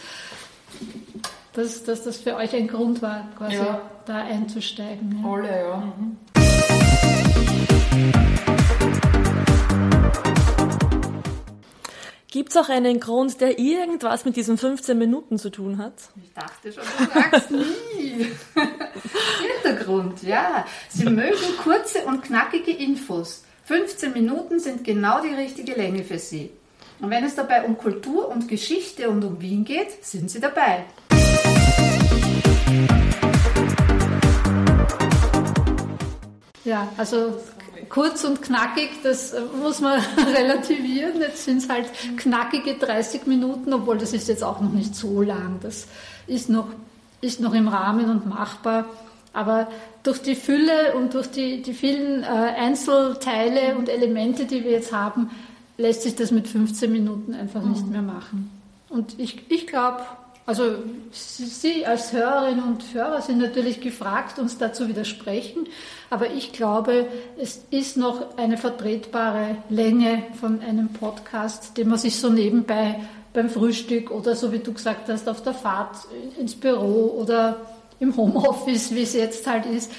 dass, 1.52 1.84
dass 1.84 2.04
das 2.04 2.18
für 2.18 2.36
euch 2.36 2.54
ein 2.54 2.68
Grund 2.68 3.02
war, 3.02 3.28
quasi 3.36 3.56
ja. 3.56 3.82
da 4.06 4.18
einzusteigen. 4.18 5.22
Ja. 5.22 5.30
Alle, 5.30 5.60
ja. 5.60 5.76
Mhm. 5.76 6.16
Gibt 12.36 12.50
es 12.50 12.58
auch 12.58 12.68
einen 12.68 13.00
Grund, 13.00 13.40
der 13.40 13.58
irgendwas 13.58 14.26
mit 14.26 14.36
diesen 14.36 14.58
15 14.58 14.98
Minuten 14.98 15.38
zu 15.38 15.48
tun 15.48 15.78
hat? 15.78 15.94
Ich 16.22 16.34
dachte 16.34 16.70
schon, 16.70 16.84
du 16.98 17.04
sagst 17.10 17.50
nie. 17.50 18.26
Hintergrund, 19.64 20.22
ja. 20.22 20.66
Sie 20.90 21.06
mögen 21.06 21.56
kurze 21.62 22.00
und 22.04 22.22
knackige 22.22 22.72
Infos. 22.72 23.42
15 23.64 24.12
Minuten 24.12 24.60
sind 24.60 24.84
genau 24.84 25.22
die 25.22 25.32
richtige 25.32 25.72
Länge 25.72 26.04
für 26.04 26.18
Sie. 26.18 26.50
Und 27.00 27.08
wenn 27.08 27.24
es 27.24 27.36
dabei 27.36 27.64
um 27.64 27.78
Kultur 27.78 28.28
und 28.28 28.48
Geschichte 28.48 29.08
und 29.08 29.24
um 29.24 29.40
Wien 29.40 29.64
geht, 29.64 30.04
sind 30.04 30.30
Sie 30.30 30.38
dabei. 30.38 30.84
Ja, 36.66 36.88
also 36.96 37.32
kurz 37.88 38.24
und 38.24 38.42
knackig, 38.42 38.90
das 39.04 39.32
äh, 39.32 39.40
muss 39.62 39.80
man 39.80 40.00
relativieren. 40.34 41.20
Jetzt 41.20 41.44
sind 41.44 41.58
es 41.58 41.68
halt 41.68 41.86
knackige 42.16 42.74
30 42.74 43.26
Minuten, 43.26 43.72
obwohl 43.72 43.98
das 43.98 44.12
ist 44.12 44.28
jetzt 44.28 44.42
auch 44.42 44.60
noch 44.60 44.72
nicht 44.72 44.96
so 44.96 45.22
lang. 45.22 45.60
Das 45.62 45.86
ist 46.26 46.50
noch, 46.50 46.66
ist 47.20 47.40
noch 47.40 47.54
im 47.54 47.68
Rahmen 47.68 48.10
und 48.10 48.26
machbar. 48.26 48.86
Aber 49.32 49.68
durch 50.02 50.20
die 50.22 50.34
Fülle 50.34 50.96
und 50.96 51.14
durch 51.14 51.30
die, 51.30 51.62
die 51.62 51.72
vielen 51.72 52.24
äh, 52.24 52.26
Einzelteile 52.26 53.76
und 53.76 53.88
Elemente, 53.88 54.44
die 54.44 54.64
wir 54.64 54.72
jetzt 54.72 54.92
haben, 54.92 55.30
lässt 55.78 56.02
sich 56.02 56.16
das 56.16 56.32
mit 56.32 56.48
15 56.48 56.90
Minuten 56.90 57.32
einfach 57.32 57.62
nicht 57.62 57.86
mehr 57.86 58.02
machen. 58.02 58.50
Und 58.88 59.18
ich, 59.20 59.50
ich 59.50 59.66
glaube, 59.68 60.00
also 60.46 60.76
Sie 61.10 61.84
als 61.84 62.12
Hörerinnen 62.12 62.62
und 62.62 62.94
Hörer 62.94 63.20
sind 63.20 63.38
natürlich 63.38 63.80
gefragt, 63.80 64.38
uns 64.38 64.58
dazu 64.58 64.88
widersprechen, 64.88 65.66
aber 66.08 66.30
ich 66.30 66.52
glaube, 66.52 67.08
es 67.36 67.64
ist 67.70 67.96
noch 67.96 68.38
eine 68.38 68.56
vertretbare 68.56 69.56
Länge 69.68 70.22
von 70.40 70.60
einem 70.60 70.88
Podcast, 70.88 71.76
den 71.76 71.88
man 71.88 71.98
sich 71.98 72.20
so 72.20 72.30
nebenbei 72.30 73.00
beim 73.32 73.50
Frühstück 73.50 74.12
oder 74.12 74.36
so 74.36 74.52
wie 74.52 74.60
du 74.60 74.72
gesagt 74.72 75.08
hast, 75.08 75.28
auf 75.28 75.42
der 75.42 75.52
Fahrt 75.52 75.96
ins 76.38 76.54
Büro 76.54 77.18
oder 77.20 77.56
im 77.98 78.16
Homeoffice, 78.16 78.94
wie 78.94 79.02
es 79.02 79.14
jetzt 79.14 79.46
halt 79.48 79.66
ist, 79.66 79.90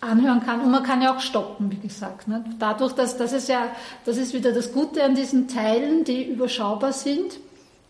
anhören 0.00 0.44
kann. 0.44 0.60
Und 0.60 0.70
man 0.70 0.82
kann 0.82 1.02
ja 1.02 1.14
auch 1.14 1.20
stoppen, 1.20 1.70
wie 1.70 1.86
gesagt. 1.86 2.26
Ne? 2.26 2.44
Dadurch, 2.58 2.92
dass 2.92 3.16
das 3.16 3.32
ist 3.32 3.48
ja, 3.48 3.68
das 4.04 4.16
ist 4.16 4.34
wieder 4.34 4.52
das 4.52 4.72
Gute 4.72 5.04
an 5.04 5.14
diesen 5.14 5.46
Teilen, 5.46 6.04
die 6.04 6.24
überschaubar 6.24 6.92
sind 6.92 7.38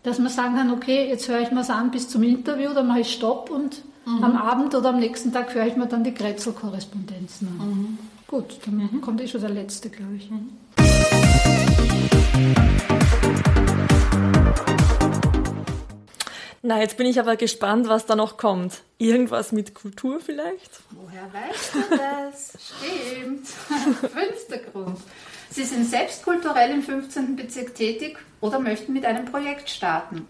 dass 0.05 0.19
man 0.19 0.29
sagen 0.29 0.55
kann, 0.55 0.71
okay, 0.71 1.07
jetzt 1.09 1.27
höre 1.27 1.41
ich 1.41 1.51
mir 1.51 1.61
es 1.61 1.71
an 1.71 1.89
bis 1.89 2.07
zum 2.07 2.21
Interview, 2.21 2.73
dann 2.73 2.87
mache 2.87 2.99
ich 2.99 3.11
Stopp 3.11 3.49
und 3.49 3.81
mhm. 4.05 4.23
am 4.23 4.37
Abend 4.37 4.75
oder 4.75 4.89
am 4.89 4.99
nächsten 4.99 5.33
Tag 5.33 5.53
höre 5.55 5.65
ich 5.65 5.75
mir 5.75 5.87
dann 5.87 6.03
die 6.03 6.13
Kretzel-Korrespondenzen 6.13 7.47
an. 7.59 7.67
Mhm. 7.67 7.97
Gut, 8.27 8.59
dann 8.65 8.75
mhm. 8.77 9.01
kommt 9.01 9.19
eh 9.21 9.27
schon 9.27 9.41
der 9.41 9.49
letzte, 9.49 9.89
glaube 9.89 10.15
ich. 10.15 10.29
Mhm. 10.29 10.51
Na, 16.61 16.79
jetzt 16.79 16.97
bin 16.97 17.07
ich 17.07 17.19
aber 17.19 17.35
gespannt, 17.35 17.87
was 17.87 18.05
da 18.05 18.15
noch 18.15 18.37
kommt. 18.37 18.81
Irgendwas 18.99 19.51
mit 19.51 19.73
Kultur 19.73 20.19
vielleicht? 20.19 20.81
Woher 20.91 21.31
weißt 21.33 21.75
du 21.75 21.97
das? 21.97 22.53
Stimmt. 22.79 23.47
Fünfter 24.01 24.57
Grund. 24.71 24.97
Sie 25.55 25.63
sind 25.63 25.89
selbst 25.89 26.25
kulturell 26.25 26.69
im 26.69 26.83
15. 26.83 27.37
Bezirk 27.37 27.75
tätig 27.75 28.17
oder 28.41 28.59
möchten 28.59 28.91
mit 28.91 29.05
einem 29.05 29.23
Projekt 29.23 29.69
starten. 29.69 30.27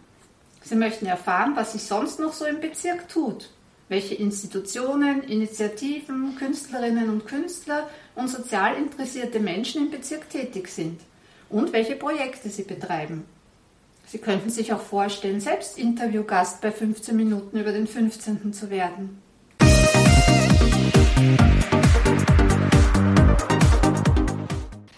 Sie 0.62 0.76
möchten 0.76 1.08
erfahren, 1.08 1.54
was 1.56 1.72
sich 1.72 1.82
sonst 1.82 2.20
noch 2.20 2.32
so 2.32 2.46
im 2.46 2.62
Bezirk 2.62 3.10
tut, 3.10 3.50
welche 3.90 4.14
Institutionen, 4.14 5.24
Initiativen, 5.24 6.36
Künstlerinnen 6.36 7.10
und 7.10 7.26
Künstler 7.26 7.90
und 8.14 8.28
sozial 8.28 8.76
interessierte 8.76 9.40
Menschen 9.40 9.86
im 9.86 9.90
Bezirk 9.90 10.30
tätig 10.30 10.68
sind 10.68 11.02
und 11.50 11.74
welche 11.74 11.96
Projekte 11.96 12.50
sie 12.50 12.62
betreiben. 12.62 13.26
Sie 14.06 14.20
könnten 14.20 14.52
sich 14.52 14.74
auch 14.74 14.82
vorstellen, 14.82 15.42
selbst 15.42 15.80
Interviewgast 15.80 16.62
bei 16.62 16.72
15 16.72 17.16
Minuten 17.16 17.60
über 17.60 17.72
den 17.72 17.88
15. 17.88 18.54
zu 18.54 18.70
werden. 18.70 19.24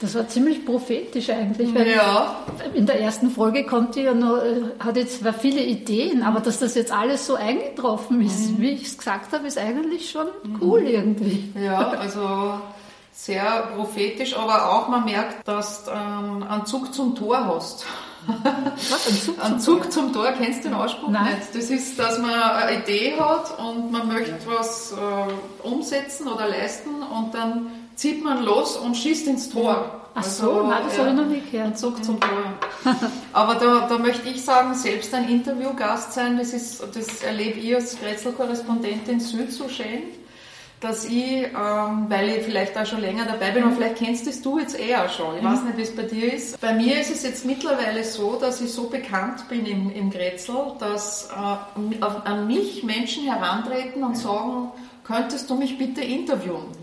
Das 0.08 0.16
war 0.16 0.28
ziemlich 0.30 0.66
prophetisch 0.66 1.30
eigentlich, 1.30 1.76
weil 1.76 1.90
ja. 1.90 2.38
in 2.74 2.86
der 2.86 3.02
ersten 3.02 3.30
Folge 3.30 3.66
konnte 3.66 4.00
ja 4.00 4.14
noch, 4.14 4.38
äh, 4.38 4.62
hatte 4.80 5.06
zwar 5.06 5.34
viele 5.34 5.62
Ideen, 5.62 6.24
aber 6.24 6.40
dass 6.40 6.60
das 6.60 6.76
jetzt 6.76 6.94
alles 6.94 7.28
so 7.28 7.36
eingetroffen 7.36 8.22
ist, 8.22 8.52
mhm. 8.52 8.62
wie 8.62 8.70
ich 8.70 8.84
es 8.84 8.98
gesagt 8.98 9.34
habe, 9.34 9.46
ist 9.46 9.58
eigentlich 9.58 10.10
schon 10.10 10.28
mhm. 10.44 10.60
cool 10.62 10.84
irgendwie. 10.84 11.52
Ja, 11.62 11.90
also 11.90 12.54
sehr 13.12 13.68
prophetisch, 13.76 14.38
aber 14.38 14.72
auch 14.72 14.88
man 14.88 15.04
merkt, 15.04 15.46
dass 15.46 15.84
du 15.84 15.92
ähm, 15.92 16.46
einen 16.48 16.66
Zug 16.66 16.94
zum 16.94 17.14
Tor 17.14 17.46
hast. 17.46 17.86
Was? 18.28 19.08
Ein 19.08 19.16
Zug, 19.16 19.44
ein 19.44 19.60
Zug 19.60 19.92
zum, 19.92 19.92
zum 19.92 20.14
Tor? 20.14 20.32
Kennst 20.38 20.64
du 20.64 20.70
den 20.70 20.78
Ausspruch 20.78 21.10
Nein. 21.10 21.36
nicht? 21.36 21.54
Das 21.54 21.70
ist, 21.70 22.00
dass 22.00 22.18
man 22.20 22.32
eine 22.32 22.82
Idee 22.82 23.20
hat 23.20 23.60
und 23.60 23.92
man 23.92 24.08
möchte 24.08 24.38
was 24.46 24.94
äh, 24.94 25.66
umsetzen 25.68 26.30
oder 26.30 26.48
leisten 26.48 27.04
und 27.04 27.34
dann 27.34 27.72
zieht 27.98 28.24
man 28.24 28.46
los 28.46 28.78
und 28.78 28.96
schießt 28.96 29.28
ins 29.28 29.50
Tor. 29.50 30.02
Ach 30.14 30.24
so, 30.24 30.52
also, 30.52 30.68
nein, 30.68 30.84
das 30.86 30.98
habe 30.98 31.10
ich 31.10 31.16
noch 31.16 31.26
nicht 31.26 31.52
gehört. 31.52 31.78
Zug 31.78 32.04
zum 32.04 32.20
Tor. 32.20 32.30
Aber 33.34 33.56
da, 33.56 33.88
da 33.88 33.98
möchte 33.98 34.30
ich 34.30 34.44
sagen, 34.44 34.74
selbst 34.74 35.14
ein 35.14 35.28
Interviewgast 35.30 36.14
sein, 36.14 36.38
das, 36.38 36.54
ist, 36.54 36.82
das 36.94 37.22
erlebe 37.22 37.60
ich 37.60 37.76
als 37.76 38.00
Grätzl-Korrespondentin 38.00 39.20
Süd 39.20 39.52
so 39.52 39.68
schön, 39.68 40.04
dass 40.80 41.06
ich, 41.06 41.44
ähm, 41.44 42.06
weil 42.08 42.30
ich 42.30 42.46
vielleicht 42.46 42.78
auch 42.78 42.86
schon 42.86 43.02
länger 43.02 43.26
dabei 43.26 43.52
bin, 43.52 43.64
und 43.64 43.76
vielleicht 43.76 43.98
kennst 43.98 44.28
das 44.28 44.42
du 44.42 44.60
jetzt 44.60 44.80
eher 44.80 45.10
schon, 45.10 45.36
ich 45.38 45.42
mhm. 45.42 45.48
weiß 45.48 45.64
nicht, 45.64 45.78
wie 45.78 45.82
es 45.82 45.96
bei 45.96 46.04
dir 46.04 46.34
ist. 46.34 46.62
Bei 46.62 46.74
mir 46.74 47.00
ist 47.00 47.12
es 47.12 47.24
jetzt 47.24 47.46
mittlerweile 47.46 48.04
so, 48.04 48.38
dass 48.40 48.62
ich 48.62 48.72
so 48.72 48.90
bekannt 48.90 49.48
bin 49.50 49.66
im, 49.66 49.92
im 49.92 50.10
Grätzl, 50.12 50.74
dass 50.80 51.30
äh, 51.32 52.04
an 52.04 52.48
mich 52.48 52.84
Menschen 52.84 53.24
herantreten 53.24 54.04
und 54.04 54.18
sagen, 54.18 54.72
könntest 55.04 55.50
du 55.50 55.56
mich 55.56 55.78
bitte 55.80 56.02
interviewen? 56.02 56.77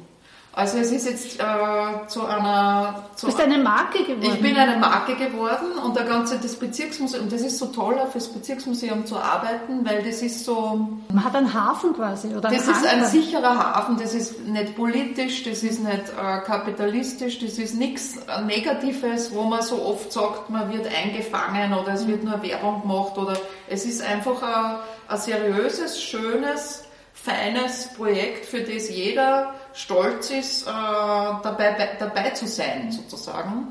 Also 0.57 0.79
es 0.79 0.93
ist 0.93 1.07
jetzt 1.07 1.41
äh, 1.41 2.07
zu 2.07 2.25
einer... 2.27 3.03
Zu 3.17 3.27
du 3.27 3.33
bist 3.33 3.45
eine 3.45 3.59
Marke 3.59 4.05
geworden. 4.05 4.23
Ich 4.23 4.41
bin 4.41 4.57
eine 4.57 4.77
Marke 4.77 5.17
geworden 5.17 5.79
und 5.85 5.97
der 5.97 6.05
ganze, 6.05 6.39
das 6.39 6.55
Bezirksmuseum, 6.55 7.29
das 7.29 7.41
ist 7.41 7.59
so 7.59 7.67
toll, 7.67 7.99
auf 7.99 8.13
das 8.13 8.29
Bezirksmuseum 8.29 9.05
zu 9.05 9.17
arbeiten, 9.17 9.85
weil 9.85 10.05
das 10.05 10.23
ist 10.23 10.45
so... 10.45 10.89
Man 11.13 11.25
hat 11.25 11.35
einen 11.35 11.53
Hafen 11.53 11.93
quasi, 11.95 12.29
oder? 12.29 12.51
Das 12.51 12.69
ist 12.69 12.87
ein 12.87 13.05
sicherer 13.05 13.59
Hafen, 13.59 13.97
das 13.99 14.15
ist 14.15 14.47
nicht 14.47 14.77
politisch, 14.77 15.43
das 15.43 15.65
ist 15.65 15.83
nicht 15.83 16.05
äh, 16.11 16.41
kapitalistisch, 16.47 17.41
das 17.41 17.59
ist 17.59 17.75
nichts 17.75 18.17
Negatives, 18.47 19.35
wo 19.35 19.43
man 19.43 19.63
so 19.63 19.83
oft 19.83 20.13
sagt, 20.13 20.51
man 20.51 20.73
wird 20.73 20.87
eingefangen 20.87 21.75
oder 21.75 21.95
es 21.95 22.07
wird 22.07 22.23
nur 22.23 22.41
Werbung 22.43 22.83
gemacht 22.83 23.19
oder 23.19 23.37
es 23.69 23.85
ist 23.85 24.03
einfach 24.03 24.41
ein, 24.43 24.77
ein 25.09 25.19
seriöses, 25.19 26.01
schönes, 26.01 26.85
feines 27.25 27.89
Projekt, 27.95 28.45
für 28.45 28.61
das 28.61 28.91
jeder 28.91 29.55
stolz 29.73 30.29
ist, 30.29 30.65
äh, 30.65 30.67
dabei, 30.67 31.97
dabei 31.99 32.31
zu 32.31 32.47
sein, 32.47 32.93
sozusagen. 32.93 33.69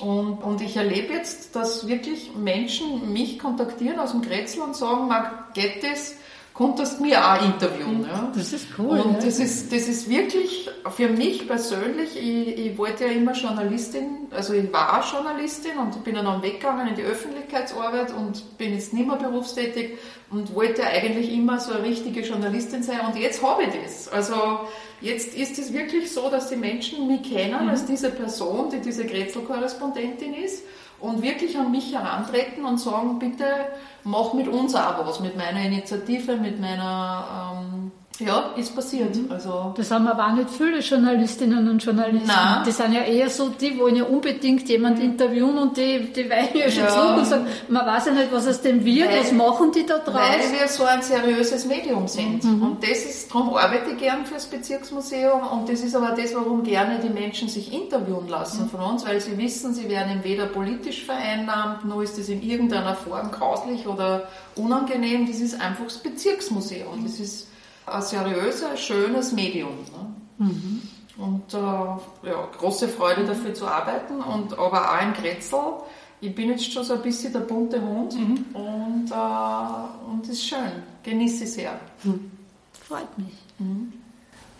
Und, 0.00 0.42
und 0.42 0.60
ich 0.60 0.76
erlebe 0.76 1.14
jetzt, 1.14 1.54
dass 1.54 1.86
wirklich 1.86 2.34
Menschen 2.34 3.12
mich 3.12 3.38
kontaktieren 3.38 4.00
aus 4.00 4.10
dem 4.10 4.22
Grätzl 4.22 4.60
und 4.60 4.74
sagen, 4.74 5.06
Marc, 5.06 5.54
geht 5.54 5.84
das? 5.84 6.14
Konntest 6.58 7.00
mir 7.00 7.24
auch 7.24 7.40
interviewen. 7.40 8.04
Ja. 8.04 8.32
Das 8.34 8.52
ist 8.52 8.66
cool. 8.76 8.98
Und 8.98 9.12
ja. 9.12 9.20
das, 9.26 9.38
ist, 9.38 9.72
das 9.72 9.86
ist 9.86 10.10
wirklich 10.10 10.68
für 10.90 11.08
mich 11.08 11.46
persönlich, 11.46 12.16
ich, 12.16 12.58
ich 12.58 12.76
wollte 12.76 13.04
ja 13.04 13.12
immer 13.12 13.32
Journalistin, 13.32 14.26
also 14.32 14.54
ich 14.54 14.72
war 14.72 15.04
Journalistin 15.08 15.78
und 15.78 16.02
bin 16.02 16.16
dann 16.16 16.42
weggegangen 16.42 16.88
in 16.88 16.96
die 16.96 17.02
Öffentlichkeitsarbeit 17.02 18.12
und 18.12 18.58
bin 18.58 18.74
jetzt 18.74 18.92
nicht 18.92 19.06
mehr 19.06 19.18
berufstätig 19.18 19.98
und 20.30 20.52
wollte 20.52 20.84
eigentlich 20.84 21.32
immer 21.32 21.60
so 21.60 21.74
eine 21.74 21.84
richtige 21.84 22.22
Journalistin 22.22 22.82
sein 22.82 23.02
und 23.06 23.16
jetzt 23.16 23.40
habe 23.40 23.62
ich 23.62 23.68
das. 23.80 24.08
Also 24.08 24.34
jetzt 25.00 25.36
ist 25.36 25.60
es 25.60 25.72
wirklich 25.72 26.10
so, 26.10 26.28
dass 26.28 26.48
die 26.48 26.56
Menschen 26.56 27.06
mich 27.06 27.22
kennen 27.22 27.62
mhm. 27.62 27.68
als 27.68 27.86
diese 27.86 28.10
Person, 28.10 28.68
die 28.70 28.80
diese 28.80 29.06
Grätzl-Korrespondentin 29.06 30.34
ist 30.34 30.64
und 31.00 31.22
wirklich 31.22 31.58
an 31.58 31.70
mich 31.70 31.94
herantreten 31.94 32.64
und 32.64 32.78
sagen, 32.78 33.18
bitte 33.18 33.46
mach 34.04 34.32
mit 34.32 34.48
uns 34.48 34.74
auch 34.74 35.06
was, 35.06 35.20
mit 35.20 35.36
meiner 35.36 35.60
Initiative, 35.60 36.36
mit 36.36 36.60
meiner 36.60 37.54
ähm, 37.54 37.92
ja, 38.20 38.52
ist 38.56 38.74
passiert. 38.74 39.14
Mhm. 39.16 39.30
Also 39.30 39.72
das 39.76 39.90
haben 39.90 40.06
aber 40.08 40.26
auch 40.26 40.32
nicht 40.32 40.50
viele 40.50 40.80
Journalistinnen 40.80 41.68
und 41.68 41.82
Journalisten. 41.84 42.26
Nein. 42.26 42.62
Die 42.66 42.72
sind 42.72 42.92
ja 42.92 43.02
eher 43.02 43.30
so, 43.30 43.48
die 43.50 43.78
wollen 43.78 43.96
ja 43.96 44.04
unbedingt 44.04 44.68
jemand 44.68 44.98
interviewen 45.00 45.56
und 45.58 45.76
die, 45.76 46.12
die 46.12 46.28
weichen 46.28 46.58
ja 46.58 46.70
schon 46.70 46.84
Ja. 46.84 46.90
zurück 46.90 47.16
und 47.18 47.24
sagen, 47.26 47.46
man 47.68 47.86
weiß 47.86 48.06
ja 48.06 48.12
nicht, 48.12 48.32
was 48.32 48.48
aus 48.48 48.60
dem 48.60 48.84
wird, 48.84 49.08
Weil- 49.10 49.20
was 49.20 49.32
machen 49.32 49.70
die 49.72 49.86
da 49.86 49.98
draus? 49.98 50.14
Weil 50.14 50.60
wir 50.60 50.68
so 50.68 50.84
ein 50.84 51.00
seriöses 51.02 51.64
Medium 51.66 52.08
sind. 52.08 52.42
Mhm. 52.44 52.62
Und 52.62 52.82
das 52.82 52.98
ist, 53.04 53.32
darum 53.32 53.54
arbeite 53.54 53.90
ich 53.92 53.98
gern 53.98 54.24
fürs 54.26 54.46
Bezirksmuseum 54.46 55.42
und 55.52 55.68
das 55.68 55.80
ist 55.80 55.94
aber 55.94 56.16
das, 56.20 56.34
warum 56.34 56.62
gerne 56.62 56.98
die 57.00 57.10
Menschen 57.10 57.48
sich 57.48 57.72
interviewen 57.72 58.28
lassen 58.28 58.64
Mhm. 58.64 58.70
von 58.70 58.80
uns, 58.80 59.06
weil 59.06 59.20
sie 59.20 59.36
wissen, 59.38 59.74
sie 59.74 59.88
werden 59.88 60.24
weder 60.24 60.46
politisch 60.46 61.04
vereinnahmt, 61.04 61.84
noch 61.84 62.02
ist 62.02 62.18
es 62.18 62.28
in 62.28 62.42
irgendeiner 62.42 62.94
Form 62.94 63.30
grauslich 63.30 63.86
oder 63.86 64.28
unangenehm. 64.56 65.26
Das 65.26 65.40
ist 65.40 65.60
einfach 65.60 65.84
das 65.84 65.98
Bezirksmuseum. 65.98 67.02
Das 67.04 67.20
ist 67.20 67.46
ein 67.92 68.02
seriöses, 68.02 68.80
schönes 68.80 69.32
Medium. 69.32 69.70
Ne? 70.38 70.46
Mhm. 70.46 70.82
Und 71.18 71.52
äh, 71.54 71.56
ja, 71.56 72.48
große 72.58 72.88
Freude 72.88 73.24
dafür 73.24 73.52
zu 73.52 73.66
arbeiten 73.66 74.20
und 74.20 74.56
aber 74.58 74.92
auch 74.92 75.02
im 75.02 75.12
Grätzl. 75.14 75.56
Ich 76.20 76.34
bin 76.34 76.48
jetzt 76.50 76.72
schon 76.72 76.84
so 76.84 76.94
ein 76.94 77.02
bisschen 77.02 77.32
der 77.32 77.40
bunte 77.40 77.80
Hund 77.80 78.14
Mhm. 78.14 78.44
und, 78.54 79.10
äh, 79.10 80.10
und 80.10 80.28
ist 80.28 80.46
schön. 80.46 80.82
Genieße 81.02 81.44
ich 81.44 81.52
sehr. 81.52 81.78
Freut 82.86 83.18
mich. 83.18 83.34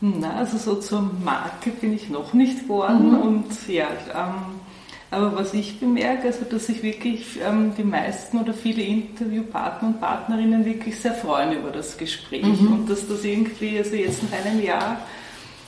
Na, 0.00 0.34
also 0.36 0.56
so 0.58 0.76
zur 0.76 1.02
Marke 1.24 1.70
bin 1.70 1.92
ich 1.94 2.08
noch 2.08 2.32
nicht 2.32 2.60
geworden 2.60 3.20
und 3.20 3.68
ja, 3.68 3.88
ähm, 4.14 4.60
aber 5.10 5.34
was 5.36 5.54
ich 5.54 5.80
bemerke, 5.80 6.26
also 6.26 6.44
dass 6.44 6.66
sich 6.66 6.82
wirklich 6.82 7.38
ähm, 7.46 7.72
die 7.76 7.84
meisten 7.84 8.38
oder 8.38 8.52
viele 8.52 8.82
Interviewpartner 8.82 9.88
und 9.88 10.00
Partnerinnen 10.00 10.64
wirklich 10.66 11.00
sehr 11.00 11.14
freuen 11.14 11.52
über 11.58 11.70
das 11.70 11.96
Gespräch 11.96 12.44
und 12.44 12.90
dass 12.90 13.08
das 13.08 13.24
irgendwie, 13.24 13.78
also 13.78 13.96
jetzt 13.96 14.22
nach 14.24 14.38
einem 14.38 14.62
Jahr 14.62 14.98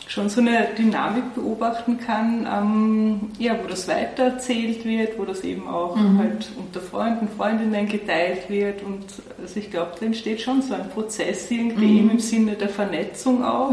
schon 0.09 0.29
so 0.29 0.41
eine 0.41 0.69
Dynamik 0.77 1.35
beobachten 1.35 1.99
kann, 1.99 2.47
ähm, 2.53 3.31
ja, 3.39 3.57
wo 3.63 3.69
das 3.69 3.89
weitererzählt 3.89 4.85
wird, 4.85 5.19
wo 5.19 5.25
das 5.25 5.43
eben 5.43 5.69
auch 5.69 5.97
halt 5.97 6.51
unter 6.59 6.81
Freunden, 6.81 7.29
Freundinnen 7.29 7.89
geteilt 7.89 8.51
wird 8.51 8.83
und 8.83 9.05
also 9.41 9.59
ich 9.59 9.71
glaube, 9.71 9.93
da 9.99 10.07
entsteht 10.07 10.41
schon 10.43 10.61
so 10.61 10.75
ein 10.75 10.91
Prozess 10.91 11.51
irgendwie 11.51 11.99
eben 11.99 12.11
im 12.11 12.19
Sinne 12.19 12.57
der 12.57 12.69
Vernetzung 12.69 13.45
auch. 13.45 13.71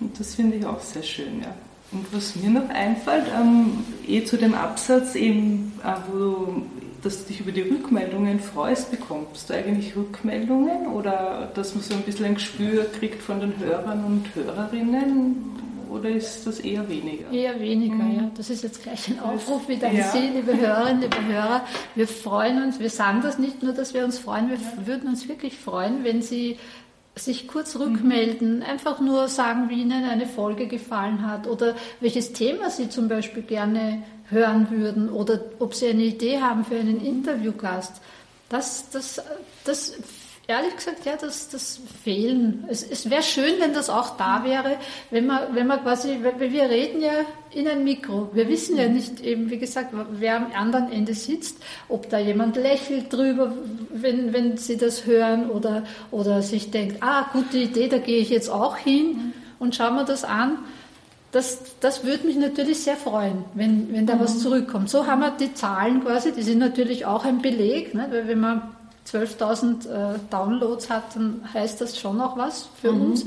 Und 0.00 0.18
das 0.18 0.34
finde 0.34 0.56
ich 0.56 0.66
auch 0.66 0.80
sehr 0.80 1.02
schön, 1.02 1.40
ja. 1.40 1.54
Und 1.96 2.06
was 2.12 2.36
mir 2.36 2.50
noch 2.50 2.68
einfällt, 2.68 3.24
ähm, 3.34 3.84
eh 4.06 4.22
zu 4.22 4.36
dem 4.36 4.54
Absatz 4.54 5.14
eben, 5.14 5.72
äh, 5.82 5.94
wo 6.10 6.18
du, 6.18 6.66
dass 7.02 7.22
du 7.22 7.28
dich 7.28 7.40
über 7.40 7.52
die 7.52 7.62
Rückmeldungen 7.62 8.38
freust, 8.38 8.90
bekommst 8.90 9.48
du 9.48 9.54
eigentlich 9.54 9.96
Rückmeldungen 9.96 10.88
oder 10.88 11.50
dass 11.54 11.74
man 11.74 11.82
so 11.82 11.94
ein 11.94 12.02
bisschen 12.02 12.26
ein 12.26 12.34
Gespür 12.34 12.84
kriegt 12.84 13.22
von 13.22 13.40
den 13.40 13.58
Hörern 13.58 14.04
und 14.04 14.34
Hörerinnen 14.34 15.56
oder 15.88 16.10
ist 16.10 16.46
das 16.46 16.60
eher 16.60 16.86
weniger? 16.86 17.30
Eher 17.32 17.58
weniger, 17.58 17.96
ja. 17.96 18.30
Das 18.36 18.50
ist 18.50 18.62
jetzt 18.62 18.82
gleich 18.82 19.08
ein 19.08 19.20
Aufruf 19.20 19.66
wieder 19.66 19.88
an 19.88 19.96
Ja. 19.96 20.08
Sie, 20.10 20.28
liebe 20.34 20.54
Hörerinnen, 20.54 21.00
liebe 21.00 21.24
Hörer. 21.26 21.64
Wir 21.94 22.08
freuen 22.08 22.62
uns, 22.62 22.78
wir 22.78 22.90
sagen 22.90 23.20
das 23.22 23.38
nicht 23.38 23.62
nur, 23.62 23.72
dass 23.72 23.94
wir 23.94 24.04
uns 24.04 24.18
freuen, 24.18 24.50
wir 24.50 24.58
würden 24.86 25.08
uns 25.08 25.28
wirklich 25.28 25.56
freuen, 25.56 26.04
wenn 26.04 26.20
Sie 26.20 26.58
sich 27.18 27.48
kurz 27.48 27.76
rückmelden, 27.76 28.62
einfach 28.62 29.00
nur 29.00 29.28
sagen, 29.28 29.70
wie 29.70 29.80
Ihnen 29.80 30.04
eine 30.04 30.26
Folge 30.26 30.66
gefallen 30.66 31.26
hat 31.26 31.46
oder 31.46 31.74
welches 32.00 32.34
Thema 32.34 32.68
Sie 32.70 32.90
zum 32.90 33.08
Beispiel 33.08 33.42
gerne 33.42 34.02
hören 34.28 34.70
würden 34.70 35.08
oder 35.08 35.40
ob 35.58 35.74
Sie 35.74 35.88
eine 35.88 36.02
Idee 36.02 36.40
haben 36.40 36.64
für 36.64 36.76
einen 36.76 37.00
Interviewgast. 37.00 38.02
Das, 38.50 38.90
das, 38.90 39.22
das, 39.64 39.94
ehrlich 40.48 40.76
gesagt, 40.76 41.04
ja, 41.04 41.16
das, 41.16 41.48
das 41.48 41.80
fehlen. 42.04 42.64
Es, 42.68 42.82
es 42.82 43.10
wäre 43.10 43.22
schön, 43.22 43.54
wenn 43.58 43.72
das 43.72 43.90
auch 43.90 44.16
da 44.16 44.44
wäre, 44.44 44.78
wenn 45.10 45.26
man, 45.26 45.54
wenn 45.54 45.66
man 45.66 45.82
quasi, 45.82 46.20
weil 46.22 46.52
wir 46.52 46.64
reden 46.64 47.02
ja 47.02 47.12
in 47.50 47.66
ein 47.66 47.82
Mikro. 47.82 48.30
Wir 48.32 48.48
wissen 48.48 48.76
ja 48.76 48.88
nicht 48.88 49.20
eben, 49.20 49.50
wie 49.50 49.58
gesagt, 49.58 49.92
wer 50.12 50.36
am 50.36 50.52
anderen 50.54 50.92
Ende 50.92 51.14
sitzt, 51.14 51.58
ob 51.88 52.08
da 52.10 52.18
jemand 52.18 52.56
lächelt 52.56 53.12
drüber, 53.12 53.52
wenn, 53.90 54.32
wenn 54.32 54.56
sie 54.56 54.76
das 54.76 55.04
hören 55.04 55.50
oder, 55.50 55.84
oder 56.10 56.42
sich 56.42 56.70
denkt, 56.70 57.02
ah, 57.02 57.26
gute 57.32 57.58
Idee, 57.58 57.88
da 57.88 57.98
gehe 57.98 58.18
ich 58.18 58.30
jetzt 58.30 58.48
auch 58.48 58.76
hin 58.76 59.32
und 59.58 59.74
schauen 59.74 59.96
wir 59.96 60.04
das 60.04 60.24
an. 60.24 60.58
Das, 61.32 61.58
das 61.80 62.04
würde 62.04 62.26
mich 62.26 62.36
natürlich 62.36 62.78
sehr 62.84 62.96
freuen, 62.96 63.44
wenn, 63.54 63.92
wenn 63.92 64.06
da 64.06 64.18
was 64.20 64.38
zurückkommt. 64.38 64.88
So 64.88 65.06
haben 65.06 65.20
wir 65.20 65.32
die 65.32 65.52
Zahlen 65.52 66.02
quasi, 66.02 66.32
die 66.32 66.42
sind 66.42 66.58
natürlich 66.58 67.04
auch 67.04 67.24
ein 67.24 67.42
Beleg, 67.42 67.94
ne? 67.94 68.06
weil 68.10 68.28
wenn 68.28 68.40
man 68.40 68.75
12.000 69.06 69.88
äh, 69.88 70.18
Downloads 70.30 70.90
hat, 70.90 71.14
dann 71.14 71.42
heißt 71.54 71.80
das 71.80 71.98
schon 71.98 72.16
noch 72.16 72.36
was 72.36 72.68
für 72.80 72.90
uns. 72.90 73.26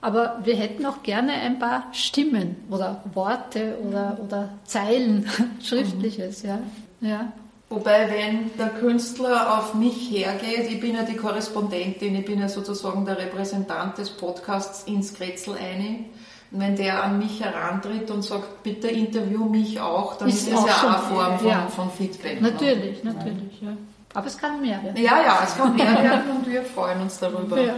Aber 0.00 0.38
wir 0.44 0.54
hätten 0.54 0.84
auch 0.84 1.02
gerne 1.02 1.32
ein 1.32 1.58
paar 1.58 1.84
Stimmen 1.92 2.56
oder 2.70 3.02
Worte 3.14 3.78
oder, 3.88 4.18
oder 4.22 4.50
Zeilen, 4.64 5.26
Schriftliches, 5.62 6.42
ja. 6.42 6.58
ja. 7.00 7.32
Wobei, 7.70 8.10
wenn 8.10 8.50
der 8.58 8.68
Künstler 8.68 9.58
auf 9.58 9.74
mich 9.74 10.10
hergeht, 10.10 10.70
ich 10.70 10.78
bin 10.78 10.94
ja 10.94 11.04
die 11.04 11.16
Korrespondentin, 11.16 12.14
ich 12.16 12.24
bin 12.26 12.38
ja 12.38 12.48
sozusagen 12.48 13.06
der 13.06 13.16
Repräsentant 13.16 13.96
des 13.96 14.10
Podcasts 14.10 14.84
ins 14.84 15.14
Grätzl 15.14 15.52
eine. 15.54 16.04
Und 16.52 16.60
wenn 16.60 16.76
der 16.76 17.02
an 17.02 17.18
mich 17.18 17.42
herantritt 17.42 18.10
und 18.10 18.22
sagt, 18.22 18.62
bitte 18.62 18.88
interview 18.88 19.46
mich 19.46 19.80
auch, 19.80 20.18
dann 20.18 20.28
Ist 20.28 20.52
auch 20.54 20.66
ja 20.66 20.74
auch 20.74 20.84
eine 20.84 20.98
Form 20.98 21.38
von, 21.38 21.48
ja. 21.48 21.66
von 21.68 21.90
Feedback. 21.90 22.42
ne? 22.42 22.50
Natürlich, 22.52 23.02
natürlich, 23.02 23.62
ja. 23.62 23.76
Aber 24.14 24.28
es 24.28 24.38
kann 24.38 24.60
mehr 24.60 24.80
werden. 24.80 24.96
Ja, 25.02 25.20
ja, 25.20 25.42
es 25.44 25.56
kann 25.56 25.74
mehr 25.74 26.02
werden 26.02 26.30
und 26.30 26.46
wir 26.46 26.62
freuen 26.62 27.00
uns 27.00 27.18
darüber. 27.18 27.60
Ja. 27.60 27.74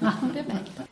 Machen 0.00 0.32
wir 0.32 0.46
weiter. 0.46 0.84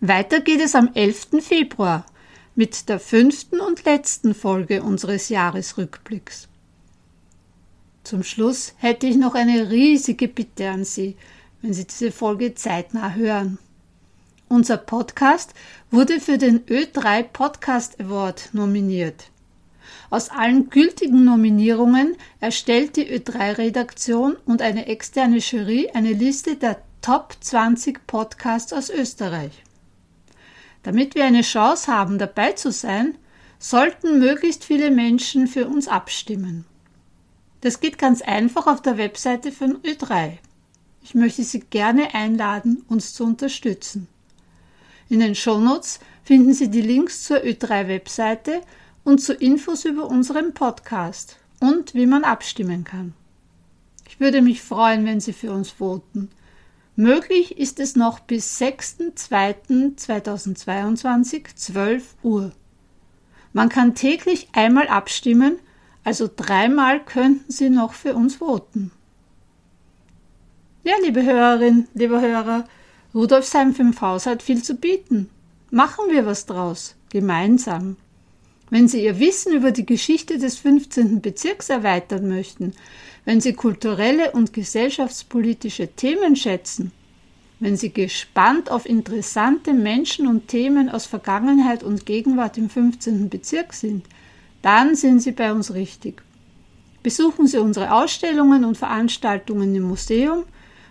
Weiter 0.00 0.40
geht 0.40 0.60
es 0.60 0.74
am 0.74 0.90
11. 0.92 1.28
Februar 1.40 2.04
mit 2.54 2.90
der 2.90 3.00
fünften 3.00 3.60
und 3.60 3.86
letzten 3.86 4.34
Folge 4.34 4.82
unseres 4.82 5.30
Jahresrückblicks. 5.30 6.48
Zum 8.04 8.22
Schluss 8.22 8.74
hätte 8.76 9.06
ich 9.06 9.16
noch 9.16 9.34
eine 9.34 9.70
riesige 9.70 10.28
Bitte 10.28 10.68
an 10.68 10.84
Sie, 10.84 11.16
wenn 11.62 11.72
Sie 11.72 11.86
diese 11.86 12.12
Folge 12.12 12.54
zeitnah 12.54 13.14
hören. 13.14 13.58
Unser 14.50 14.78
Podcast 14.78 15.52
wurde 15.90 16.20
für 16.20 16.38
den 16.38 16.64
Ö3 16.64 17.22
Podcast 17.22 18.00
Award 18.00 18.48
nominiert. 18.54 19.24
Aus 20.08 20.30
allen 20.30 20.70
gültigen 20.70 21.22
Nominierungen 21.26 22.16
erstellt 22.40 22.96
die 22.96 23.06
Ö3-Redaktion 23.06 24.36
und 24.46 24.62
eine 24.62 24.86
externe 24.86 25.36
Jury 25.36 25.90
eine 25.92 26.12
Liste 26.12 26.56
der 26.56 26.78
Top 27.02 27.36
20 27.38 28.06
Podcasts 28.06 28.72
aus 28.72 28.88
Österreich. 28.88 29.52
Damit 30.82 31.14
wir 31.14 31.26
eine 31.26 31.42
Chance 31.42 31.92
haben, 31.92 32.16
dabei 32.16 32.52
zu 32.52 32.72
sein, 32.72 33.18
sollten 33.58 34.18
möglichst 34.18 34.64
viele 34.64 34.90
Menschen 34.90 35.46
für 35.46 35.66
uns 35.66 35.88
abstimmen. 35.88 36.64
Das 37.60 37.80
geht 37.80 37.98
ganz 37.98 38.22
einfach 38.22 38.66
auf 38.66 38.80
der 38.80 38.96
Webseite 38.96 39.52
von 39.52 39.82
Ö3. 39.82 40.38
Ich 41.02 41.14
möchte 41.14 41.44
Sie 41.44 41.60
gerne 41.60 42.14
einladen, 42.14 42.82
uns 42.88 43.12
zu 43.12 43.24
unterstützen. 43.24 44.08
In 45.08 45.20
den 45.20 45.34
Shownotes 45.34 46.00
finden 46.22 46.52
Sie 46.52 46.68
die 46.68 46.82
Links 46.82 47.24
zur 47.24 47.38
Ö3-Webseite 47.38 48.60
und 49.04 49.22
zu 49.22 49.32
Infos 49.32 49.86
über 49.86 50.06
unseren 50.06 50.52
Podcast 50.52 51.38
und 51.60 51.94
wie 51.94 52.06
man 52.06 52.24
abstimmen 52.24 52.82
kann. 52.84 53.14
Ich 54.06 54.20
würde 54.20 54.42
mich 54.42 54.60
freuen, 54.62 55.06
wenn 55.06 55.20
Sie 55.20 55.32
für 55.32 55.52
uns 55.52 55.70
voten. 55.70 56.28
Möglich 56.94 57.56
ist 57.58 57.80
es 57.80 57.96
noch 57.96 58.20
bis 58.20 58.60
6.2.2022, 58.60 61.54
12 61.54 62.16
Uhr. 62.22 62.52
Man 63.52 63.68
kann 63.68 63.94
täglich 63.94 64.48
einmal 64.52 64.88
abstimmen, 64.88 65.58
also 66.04 66.30
dreimal 66.34 67.04
könnten 67.04 67.50
Sie 67.50 67.68
noch 67.70 67.94
für 67.94 68.14
uns 68.14 68.36
voten. 68.36 68.92
Ja, 70.84 70.94
liebe 71.02 71.22
Hörerin, 71.22 71.88
lieber 71.94 72.20
Hörer, 72.20 72.64
Rudolfsheim 73.14 73.74
5 73.74 74.00
Haus 74.02 74.26
hat 74.26 74.42
viel 74.42 74.62
zu 74.62 74.74
bieten. 74.74 75.30
Machen 75.70 76.10
wir 76.10 76.26
was 76.26 76.44
draus, 76.44 76.94
gemeinsam. 77.08 77.96
Wenn 78.68 78.86
Sie 78.86 79.02
Ihr 79.02 79.18
Wissen 79.18 79.54
über 79.54 79.70
die 79.70 79.86
Geschichte 79.86 80.38
des 80.38 80.58
15. 80.58 81.22
Bezirks 81.22 81.70
erweitern 81.70 82.28
möchten, 82.28 82.74
wenn 83.24 83.40
Sie 83.40 83.54
kulturelle 83.54 84.32
und 84.32 84.52
gesellschaftspolitische 84.52 85.88
Themen 85.88 86.36
schätzen, 86.36 86.92
wenn 87.60 87.78
Sie 87.78 87.94
gespannt 87.94 88.70
auf 88.70 88.84
interessante 88.84 89.72
Menschen 89.72 90.26
und 90.26 90.48
Themen 90.48 90.90
aus 90.90 91.06
Vergangenheit 91.06 91.82
und 91.82 92.04
Gegenwart 92.04 92.58
im 92.58 92.68
15. 92.68 93.30
Bezirk 93.30 93.72
sind, 93.72 94.04
dann 94.60 94.94
sind 94.94 95.20
Sie 95.20 95.32
bei 95.32 95.50
uns 95.50 95.72
richtig. 95.72 96.22
Besuchen 97.02 97.46
Sie 97.46 97.58
unsere 97.58 97.90
Ausstellungen 97.94 98.66
und 98.66 98.76
Veranstaltungen 98.76 99.74
im 99.74 99.84
Museum, 99.84 100.44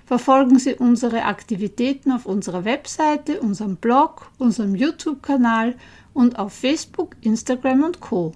verfolgen 0.07 0.57
Sie 0.57 0.73
unsere 0.73 1.25
Aktivitäten 1.25 2.13
auf 2.13 2.25
unserer 2.25 2.63
Webseite, 2.63 3.41
unserem 3.41 3.75
Blog, 3.75 4.31
unserem 4.37 4.73
YouTube-Kanal 4.73 5.75
und 6.13 6.39
auf 6.39 6.53
Facebook, 6.53 7.17
Instagram 7.21 7.83
und 7.83 7.99
Co. 7.99 8.31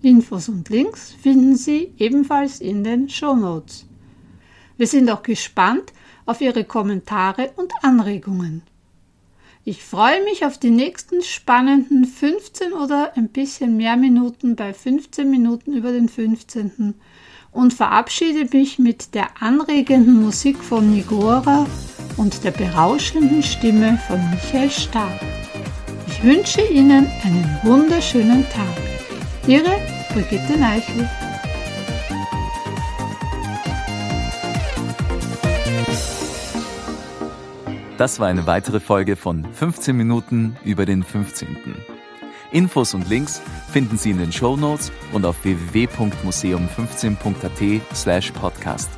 Infos 0.00 0.48
und 0.48 0.68
Links 0.68 1.10
finden 1.10 1.56
Sie 1.56 1.92
ebenfalls 1.98 2.60
in 2.60 2.84
den 2.84 3.08
Show 3.08 3.34
Notes. 3.34 3.84
Wir 4.76 4.86
sind 4.86 5.10
auch 5.10 5.24
gespannt 5.24 5.92
auf 6.24 6.40
Ihre 6.40 6.62
Kommentare 6.62 7.50
und 7.56 7.72
Anregungen. 7.82 8.62
Ich 9.64 9.82
freue 9.82 10.22
mich 10.22 10.46
auf 10.46 10.58
die 10.58 10.70
nächsten 10.70 11.22
spannenden 11.22 12.04
15 12.04 12.72
oder 12.72 13.16
ein 13.16 13.28
bisschen 13.28 13.76
mehr 13.76 13.96
Minuten 13.96 14.54
bei 14.54 14.72
15 14.72 15.28
Minuten 15.28 15.72
über 15.72 15.90
den 15.90 16.08
15. 16.08 16.94
und 17.52 17.74
verabschiede 17.74 18.48
mich 18.56 18.78
mit 18.78 19.14
der 19.14 19.28
anregenden 19.40 20.22
Musik 20.22 20.56
von 20.56 20.90
Nigora 20.90 21.66
und 22.16 22.42
der 22.44 22.50
berauschenden 22.50 23.42
Stimme 23.42 23.98
von 24.08 24.18
Michael 24.30 24.70
Stark. 24.70 25.20
Ich 26.08 26.22
wünsche 26.22 26.62
Ihnen 26.62 27.06
einen 27.22 27.58
wunderschönen 27.62 28.44
Tag. 28.50 28.66
Ihre 29.46 29.76
Brigitte 30.12 30.58
Neichel. 30.58 31.08
Das 37.98 38.18
war 38.18 38.26
eine 38.26 38.46
weitere 38.46 38.80
Folge 38.80 39.14
von 39.16 39.46
15 39.52 39.96
Minuten 39.96 40.56
über 40.64 40.86
den 40.86 41.02
15. 41.02 41.56
Infos 42.52 42.94
und 42.94 43.08
Links 43.08 43.40
finden 43.72 43.98
Sie 43.98 44.10
in 44.10 44.18
den 44.18 44.32
Show 44.32 44.56
Notes 44.56 44.90
und 45.12 45.24
auf 45.24 45.44
www.museum15.at 45.44 47.96
slash 47.96 48.32
podcast. 48.32 48.90